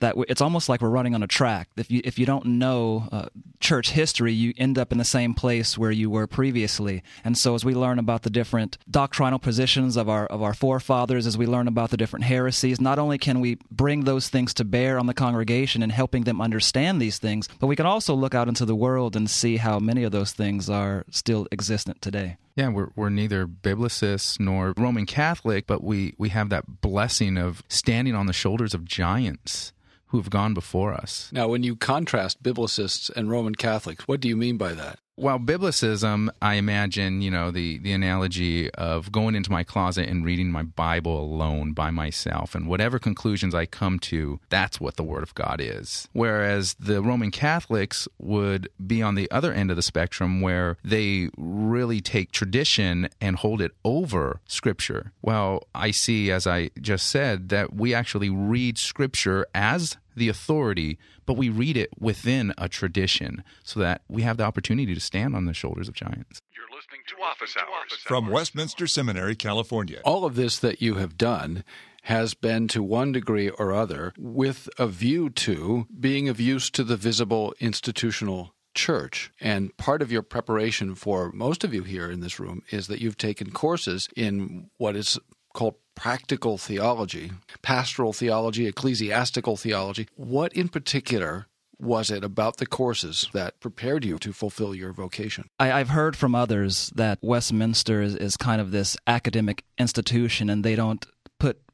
that 0.00 0.14
it's 0.28 0.40
almost 0.40 0.68
like 0.68 0.80
we're 0.80 0.88
running 0.88 1.14
on 1.14 1.22
a 1.22 1.26
track. 1.26 1.68
If 1.76 1.90
you 1.90 2.00
if 2.04 2.18
you 2.18 2.26
don't 2.26 2.44
know 2.46 3.08
uh, 3.10 3.26
church 3.60 3.90
history, 3.90 4.32
you 4.32 4.54
end 4.56 4.78
up 4.78 4.92
in 4.92 4.98
the 4.98 5.04
same 5.04 5.34
place 5.34 5.76
where 5.76 5.90
you 5.90 6.10
were 6.10 6.26
previously. 6.26 7.02
And 7.24 7.36
so, 7.36 7.54
as 7.54 7.64
we 7.64 7.74
learn 7.74 7.98
about 7.98 8.22
the 8.22 8.30
different 8.30 8.78
doctrinal 8.90 9.38
positions 9.38 9.96
of 9.96 10.08
our 10.08 10.26
of 10.26 10.42
our 10.42 10.54
forefathers, 10.54 11.26
as 11.26 11.36
we 11.36 11.46
learn 11.46 11.68
about 11.68 11.90
the 11.90 11.96
different 11.96 12.24
heresies, 12.24 12.80
not 12.80 12.98
only 12.98 13.18
can 13.18 13.40
we 13.40 13.58
bring 13.70 14.04
those 14.04 14.28
things 14.28 14.54
to 14.54 14.64
bear 14.64 14.98
on 14.98 15.06
the 15.06 15.14
congregation 15.14 15.82
and 15.82 15.92
helping 15.92 16.24
them 16.24 16.40
understand 16.40 17.00
these 17.00 17.18
things, 17.18 17.48
but 17.58 17.66
we 17.66 17.76
can 17.76 17.86
also 17.86 18.14
look 18.14 18.34
out 18.34 18.48
into 18.48 18.64
the 18.64 18.76
world 18.76 19.16
and 19.16 19.28
see 19.30 19.56
how 19.56 19.78
many 19.78 20.04
of 20.04 20.12
those 20.12 20.32
things 20.32 20.70
are 20.70 21.04
still 21.10 21.46
existent 21.50 22.00
today. 22.00 22.36
Yeah, 22.56 22.70
we're, 22.70 22.88
we're 22.96 23.08
neither 23.08 23.46
biblicists 23.46 24.40
nor 24.40 24.74
Roman 24.76 25.06
Catholic, 25.06 25.68
but 25.68 25.84
we, 25.84 26.14
we 26.18 26.30
have 26.30 26.48
that 26.48 26.80
blessing 26.80 27.38
of 27.38 27.62
standing 27.68 28.16
on 28.16 28.26
the 28.26 28.32
shoulders 28.32 28.74
of 28.74 28.84
giants 28.84 29.72
who've 30.08 30.30
gone 30.30 30.54
before 30.54 30.94
us. 30.94 31.30
Now, 31.32 31.48
when 31.48 31.62
you 31.62 31.76
contrast 31.76 32.42
biblicists 32.42 33.10
and 33.14 33.30
Roman 33.30 33.54
Catholics, 33.54 34.06
what 34.06 34.20
do 34.20 34.28
you 34.28 34.36
mean 34.36 34.56
by 34.56 34.74
that? 34.74 34.98
Well, 35.18 35.40
biblicism, 35.40 36.28
I 36.40 36.54
imagine, 36.54 37.22
you 37.22 37.30
know, 37.32 37.50
the, 37.50 37.78
the 37.78 37.92
analogy 37.92 38.70
of 38.70 39.10
going 39.10 39.34
into 39.34 39.50
my 39.50 39.64
closet 39.64 40.08
and 40.08 40.24
reading 40.24 40.52
my 40.52 40.62
Bible 40.62 41.20
alone 41.20 41.72
by 41.72 41.90
myself, 41.90 42.54
and 42.54 42.68
whatever 42.68 43.00
conclusions 43.00 43.52
I 43.52 43.66
come 43.66 43.98
to, 43.98 44.38
that's 44.48 44.80
what 44.80 44.94
the 44.94 45.02
Word 45.02 45.24
of 45.24 45.34
God 45.34 45.60
is. 45.60 46.06
Whereas 46.12 46.74
the 46.74 47.02
Roman 47.02 47.32
Catholics 47.32 48.06
would 48.20 48.68
be 48.86 49.02
on 49.02 49.16
the 49.16 49.28
other 49.32 49.52
end 49.52 49.70
of 49.70 49.76
the 49.76 49.82
spectrum 49.82 50.40
where 50.40 50.76
they 50.84 51.30
really 51.36 52.00
take 52.00 52.30
tradition 52.30 53.08
and 53.20 53.34
hold 53.34 53.60
it 53.60 53.72
over 53.84 54.38
Scripture. 54.46 55.10
Well, 55.20 55.66
I 55.74 55.90
see, 55.90 56.30
as 56.30 56.46
I 56.46 56.70
just 56.80 57.08
said, 57.08 57.48
that 57.48 57.74
we 57.74 57.92
actually 57.92 58.30
read 58.30 58.78
Scripture 58.78 59.48
as 59.52 59.96
the 60.18 60.28
authority, 60.28 60.98
but 61.26 61.34
we 61.34 61.48
read 61.48 61.76
it 61.76 61.90
within 61.98 62.52
a 62.58 62.68
tradition 62.68 63.42
so 63.62 63.80
that 63.80 64.02
we 64.08 64.22
have 64.22 64.36
the 64.36 64.44
opportunity 64.44 64.94
to 64.94 65.00
stand 65.00 65.34
on 65.34 65.46
the 65.46 65.54
shoulders 65.54 65.88
of 65.88 65.94
giants. 65.94 66.40
You're 66.54 66.76
listening 66.76 67.00
to 67.08 67.22
Office 67.22 67.56
Hours 67.56 67.92
from 68.02 68.28
Westminster 68.28 68.86
Seminary, 68.86 69.36
California. 69.36 70.00
All 70.04 70.24
of 70.24 70.34
this 70.34 70.58
that 70.58 70.82
you 70.82 70.94
have 70.94 71.16
done 71.16 71.64
has 72.02 72.34
been 72.34 72.68
to 72.68 72.82
one 72.82 73.12
degree 73.12 73.50
or 73.50 73.72
other 73.72 74.12
with 74.18 74.68
a 74.78 74.86
view 74.86 75.30
to 75.30 75.86
being 75.98 76.28
of 76.28 76.40
use 76.40 76.70
to 76.70 76.84
the 76.84 76.96
visible 76.96 77.54
institutional 77.60 78.54
church. 78.74 79.32
And 79.40 79.76
part 79.76 80.02
of 80.02 80.12
your 80.12 80.22
preparation 80.22 80.94
for 80.94 81.32
most 81.32 81.64
of 81.64 81.74
you 81.74 81.82
here 81.82 82.10
in 82.10 82.20
this 82.20 82.38
room 82.38 82.62
is 82.70 82.86
that 82.86 83.00
you've 83.00 83.16
taken 83.16 83.50
courses 83.50 84.08
in 84.16 84.70
what 84.78 84.96
is 84.96 85.18
called 85.52 85.74
practical 85.98 86.58
theology, 86.58 87.32
pastoral 87.60 88.12
theology, 88.12 88.66
ecclesiastical 88.66 89.56
theology. 89.56 90.08
What 90.16 90.52
in 90.52 90.68
particular 90.68 91.46
was 91.80 92.10
it 92.10 92.24
about 92.24 92.56
the 92.56 92.66
courses 92.66 93.28
that 93.32 93.60
prepared 93.60 94.04
you 94.04 94.18
to 94.18 94.32
fulfill 94.32 94.74
your 94.74 94.92
vocation? 94.92 95.48
I, 95.58 95.78
have 95.78 95.90
heard 95.90 96.16
from 96.16 96.34
others 96.34 96.92
that 96.94 97.18
Westminster 97.22 98.02
is, 98.02 98.14
is 98.16 98.36
kind 98.36 98.60
of 98.60 98.70
this 98.70 98.96
academic 99.06 99.64
institution 99.78 100.50
and 100.50 100.64
they 100.64 100.74
don't 100.74 101.06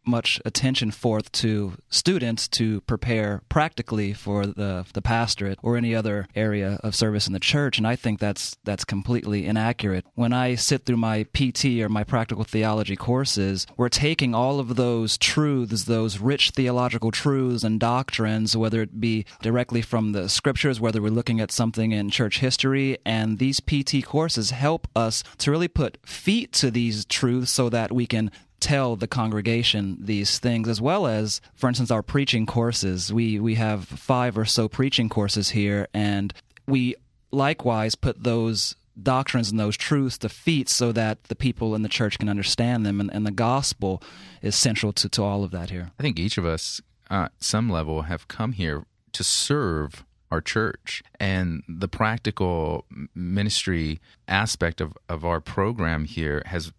much 0.07 0.41
attention 0.45 0.91
forth 0.91 1.31
to 1.33 1.75
students 1.89 2.49
to 2.49 2.81
prepare 2.83 3.43
practically 3.49 4.13
for 4.13 4.47
the 4.47 4.85
the 4.93 5.03
pastorate 5.03 5.59
or 5.63 5.77
any 5.77 5.95
other 5.95 6.27
area 6.35 6.79
of 6.83 6.95
service 6.95 7.27
in 7.27 7.33
the 7.33 7.41
church 7.41 7.79
and 7.79 7.87
I 7.87 7.97
think 7.97 8.21
that's 8.21 8.57
that's 8.65 8.85
completely 8.85 9.47
inaccurate. 9.47 10.05
When 10.15 10.33
I 10.33 10.55
sit 10.55 10.85
through 10.85 10.97
my 10.97 11.25
PT 11.33 11.81
or 11.81 11.89
my 11.89 12.05
practical 12.05 12.45
theology 12.45 12.97
courses, 12.97 13.67
we're 13.77 13.89
taking 13.89 14.35
all 14.35 14.61
of 14.61 14.77
those 14.77 15.19
truths, 15.19 15.85
those 15.85 16.19
rich 16.19 16.51
theological 16.51 17.11
truths 17.11 17.65
and 17.65 17.81
doctrines 17.81 18.57
whether 18.57 18.83
it 18.83 19.01
be 19.01 19.25
directly 19.43 19.83
from 19.83 20.13
the 20.13 20.29
scriptures, 20.29 20.81
whether 20.81 21.01
we're 21.03 21.11
looking 21.11 21.41
at 21.41 21.51
something 21.51 21.93
in 21.93 22.11
church 22.11 22.39
history 22.39 22.99
and 23.05 23.39
these 23.39 23.61
PT 23.61 24.05
courses 24.05 24.51
help 24.51 24.89
us 24.95 25.23
to 25.39 25.51
really 25.51 25.69
put 25.69 25.99
feet 26.07 26.53
to 26.53 26.71
these 26.71 27.05
truths 27.05 27.51
so 27.51 27.69
that 27.69 27.93
we 27.93 28.07
can 28.07 28.31
tell 28.65 28.97
the 28.97 29.07
congregation 29.07 29.99
these 30.01 30.39
things 30.39 30.71
as 30.71 30.81
well 30.81 31.07
as 31.07 31.43
for 31.55 31.69
instance 31.69 31.91
our 31.91 32.03
preaching 32.03 32.47
courses. 32.47 33.13
We 33.13 33.39
we 33.39 33.57
have 33.57 33.85
five 33.85 34.39
or 34.39 34.47
so 34.47 34.69
preaching 34.69 35.11
courses 35.11 35.51
here 35.51 35.87
and 35.93 36.33
we 36.67 36.95
likewise 37.31 37.95
put 37.95 38.23
those 38.25 38.75
doctrines 39.01 39.51
and 39.51 39.61
those 39.61 39.77
truths 39.77 40.17
to 40.19 40.31
feet 40.31 40.71
so 40.71 40.93
that 40.93 41.25
the 41.25 41.35
people 41.35 41.75
in 41.75 41.83
the 41.83 41.91
church 41.91 42.19
can 42.19 42.31
understand 42.31 42.87
them 42.87 43.01
and, 43.01 43.13
and 43.13 43.27
the 43.27 43.33
gospel 43.33 44.03
is 44.41 44.57
central 44.57 44.95
to, 44.95 45.11
to 45.11 45.23
all 45.23 45.45
of 45.45 45.51
that 45.51 45.69
here. 45.69 45.91
I 45.99 46.03
think 46.03 46.19
each 46.19 46.39
of 46.39 46.47
us 46.47 46.81
uh, 47.11 47.25
at 47.25 47.33
some 47.41 47.69
level 47.69 48.03
have 48.03 48.29
come 48.29 48.53
here 48.53 48.87
to 49.13 49.23
serve 49.23 50.07
our 50.31 50.41
church 50.41 51.03
and 51.21 51.63
the 51.69 51.89
practical 51.89 52.87
ministry 53.15 54.01
aspect 54.27 54.81
of, 54.81 54.97
of 55.07 55.23
our 55.23 55.41
program 55.41 56.07
here 56.07 56.43
has 56.47 56.73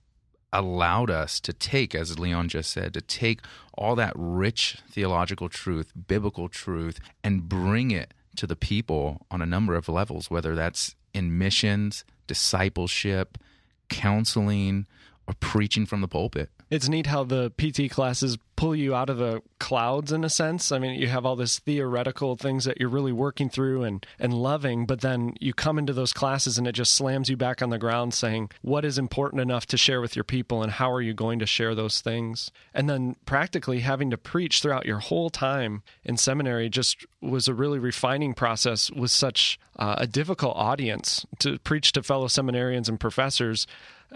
allowed 0.58 1.10
us 1.10 1.40
to 1.42 1.54
take, 1.54 1.94
as 1.94 2.18
Leon 2.18 2.50
just 2.50 2.72
said, 2.72 2.94
to 2.94 3.02
take 3.02 3.42
all 3.74 3.96
that 3.96 4.14
rich 4.16 4.78
theological 4.90 5.50
truth, 5.50 5.92
biblical 6.08 6.50
truth, 6.50 7.00
and 7.24 7.50
bring 7.50 7.92
it 7.92 8.14
to 8.38 8.48
the 8.48 8.56
people 8.56 9.26
on 9.32 9.42
a 9.42 9.46
number 9.46 9.76
of 9.76 9.90
levels, 9.90 10.30
whether 10.30 10.56
that's 10.56 10.96
in 11.14 11.38
missions, 11.38 12.04
discipleship, 12.28 13.38
counseling, 13.90 14.88
or 15.28 15.34
preaching 15.40 15.86
from 15.86 16.02
the 16.02 16.08
pulpit. 16.08 16.50
It's 16.70 16.90
neat 16.90 17.08
how 17.08 17.24
the 17.24 17.52
PT 17.58 17.92
classes 17.92 18.38
pull 18.56 18.76
you 18.76 18.96
out 18.96 19.10
of 19.10 19.18
the 19.18 19.42
clouds 19.60 20.12
in 20.12 20.24
a 20.24 20.30
sense. 20.30 20.72
I 20.72 20.80
mean, 20.80 21.00
you 21.00 21.08
have 21.08 21.26
all 21.26 21.36
this 21.36 21.60
theoretical 21.60 22.36
things 22.36 22.66
that 22.66 22.80
you're 22.80 22.90
really 22.90 23.12
working 23.12 23.50
through 23.50 23.84
and, 23.84 24.06
and 24.20 24.34
loving, 24.34 24.86
but 24.86 25.02
then 25.02 25.34
you 25.40 25.54
come 25.54 25.78
into 25.78 25.94
those 25.94 26.14
classes 26.14 26.58
and 26.58 26.68
it 26.68 26.74
just 26.74 26.94
slams 26.94 27.30
you 27.30 27.38
back 27.38 27.62
on 27.62 27.70
the 27.70 27.78
ground 27.78 28.14
saying, 28.14 28.52
what 28.62 28.86
is 28.86 28.98
important 28.98 29.42
enough 29.42 29.66
to 29.68 29.78
share 29.78 30.02
with 30.02 30.16
your 30.16 30.24
people 30.24 30.64
and 30.64 30.74
how 30.74 30.92
are 30.92 31.02
you 31.02 31.14
going 31.14 31.40
to 31.40 31.46
share 31.46 31.76
those 31.76 32.02
things? 32.02 32.52
And 32.74 32.90
then 32.90 33.16
practically 33.26 33.80
having 33.82 34.10
to 34.12 34.18
preach 34.18 34.62
throughout 34.62 34.86
your 34.86 35.00
whole 35.00 35.30
time 35.30 35.84
in 36.04 36.18
seminary 36.18 36.70
just 36.70 37.06
was 37.22 37.48
a 37.48 37.54
really 37.54 37.80
refining 37.80 38.34
process 38.34 38.92
with 38.92 39.12
such 39.12 39.60
uh, 39.78 39.96
a 39.98 40.08
difficult 40.08 40.56
audience 40.56 41.26
to 41.40 41.58
preach 41.60 41.92
to 41.94 42.04
fellow 42.04 42.28
seminarians 42.28 42.88
and 42.88 43.00
professors. 43.00 43.68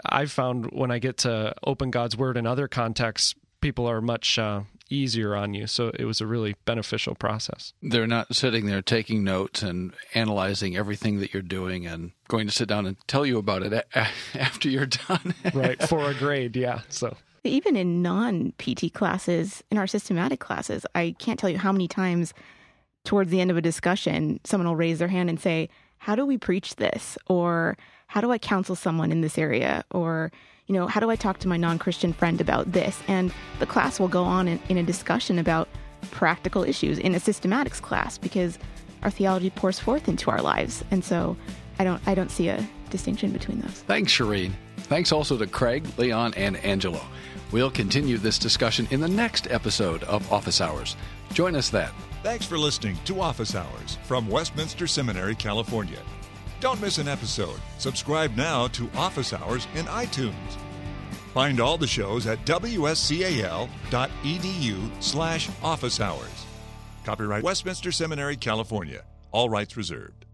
I've 0.05 0.31
found 0.31 0.67
when 0.71 0.91
I 0.91 0.99
get 0.99 1.17
to 1.19 1.53
open 1.63 1.91
God's 1.91 2.15
word 2.15 2.37
in 2.37 2.45
other 2.45 2.67
contexts, 2.67 3.35
people 3.61 3.87
are 3.87 4.01
much 4.01 4.37
uh, 4.39 4.61
easier 4.89 5.35
on 5.35 5.53
you. 5.53 5.67
So 5.67 5.91
it 5.97 6.05
was 6.05 6.21
a 6.21 6.25
really 6.27 6.55
beneficial 6.65 7.15
process. 7.15 7.73
They're 7.81 8.07
not 8.07 8.35
sitting 8.35 8.65
there 8.65 8.81
taking 8.81 9.23
notes 9.23 9.61
and 9.61 9.93
analyzing 10.13 10.75
everything 10.75 11.19
that 11.19 11.33
you're 11.33 11.41
doing 11.43 11.85
and 11.85 12.11
going 12.27 12.47
to 12.47 12.53
sit 12.53 12.67
down 12.67 12.85
and 12.85 12.97
tell 13.07 13.25
you 13.25 13.37
about 13.37 13.63
it 13.63 13.73
a- 13.73 13.85
after 14.35 14.69
you're 14.69 14.85
done. 14.87 15.33
right, 15.53 15.81
for 15.89 16.09
a 16.09 16.13
grade, 16.13 16.55
yeah. 16.55 16.81
So 16.89 17.15
even 17.43 17.75
in 17.75 18.01
non 18.01 18.53
PT 18.57 18.93
classes, 18.93 19.63
in 19.71 19.77
our 19.77 19.87
systematic 19.87 20.39
classes, 20.39 20.85
I 20.95 21.15
can't 21.19 21.39
tell 21.39 21.49
you 21.49 21.57
how 21.57 21.71
many 21.71 21.87
times 21.87 22.33
towards 23.05 23.31
the 23.31 23.41
end 23.41 23.51
of 23.51 23.57
a 23.57 23.61
discussion, 23.61 24.39
someone 24.43 24.67
will 24.67 24.75
raise 24.75 24.99
their 24.99 25.07
hand 25.07 25.29
and 25.29 25.39
say, 25.39 25.69
How 25.99 26.15
do 26.15 26.25
we 26.25 26.37
preach 26.37 26.75
this? 26.75 27.17
Or 27.27 27.77
how 28.07 28.21
do 28.21 28.31
I 28.31 28.37
counsel 28.37 28.75
someone 28.75 29.11
in 29.11 29.21
this 29.21 29.37
area? 29.37 29.85
Or, 29.91 30.31
you 30.69 30.75
know, 30.75 30.85
how 30.85 30.99
do 30.99 31.09
I 31.09 31.15
talk 31.15 31.39
to 31.39 31.47
my 31.47 31.57
non 31.57 31.79
Christian 31.79 32.13
friend 32.13 32.39
about 32.39 32.71
this? 32.71 33.01
And 33.07 33.33
the 33.57 33.65
class 33.65 33.99
will 33.99 34.07
go 34.07 34.23
on 34.23 34.47
in, 34.47 34.59
in, 34.69 34.77
a 34.77 34.83
discussion 34.83 35.39
about 35.39 35.67
practical 36.11 36.63
issues 36.63 36.99
in 36.99 37.15
a 37.15 37.17
systematics 37.17 37.81
class 37.81 38.19
because 38.19 38.59
our 39.01 39.09
theology 39.09 39.49
pours 39.49 39.79
forth 39.79 40.07
into 40.07 40.29
our 40.29 40.41
lives. 40.41 40.83
And 40.91 41.03
so 41.03 41.35
I 41.79 41.83
don't 41.83 42.01
I 42.07 42.13
don't 42.13 42.29
see 42.29 42.49
a 42.49 42.65
distinction 42.91 43.31
between 43.31 43.61
those. 43.61 43.81
Thanks, 43.87 44.13
Shireen. 44.13 44.53
Thanks 44.77 45.11
also 45.11 45.37
to 45.37 45.47
Craig, 45.47 45.87
Leon, 45.97 46.35
and 46.35 46.55
Angelo. 46.57 47.01
We'll 47.51 47.71
continue 47.71 48.19
this 48.19 48.37
discussion 48.37 48.87
in 48.91 48.99
the 48.99 49.07
next 49.07 49.49
episode 49.49 50.03
of 50.03 50.31
Office 50.31 50.61
Hours. 50.61 50.95
Join 51.33 51.55
us 51.55 51.69
then. 51.69 51.89
Thanks 52.21 52.45
for 52.45 52.59
listening 52.59 52.95
to 53.05 53.21
Office 53.21 53.55
Hours 53.55 53.97
from 54.03 54.27
Westminster 54.27 54.85
Seminary, 54.85 55.33
California. 55.33 55.99
Don't 56.59 56.81
miss 56.81 56.97
an 56.97 57.07
episode. 57.07 57.59
Subscribe 57.77 58.35
now 58.35 58.67
to 58.69 58.89
Office 58.95 59.33
Hours 59.33 59.67
in 59.75 59.85
iTunes. 59.85 60.33
Find 61.33 61.59
all 61.61 61.77
the 61.77 61.87
shows 61.87 62.27
at 62.27 62.43
wscal.edu 62.45 63.69
slash 65.03 65.49
office 65.63 65.99
hours. 66.01 66.45
Copyright 67.05 67.43
Westminster 67.43 67.91
Seminary, 67.91 68.35
California. 68.35 69.03
All 69.31 69.49
rights 69.49 69.77
reserved. 69.77 70.25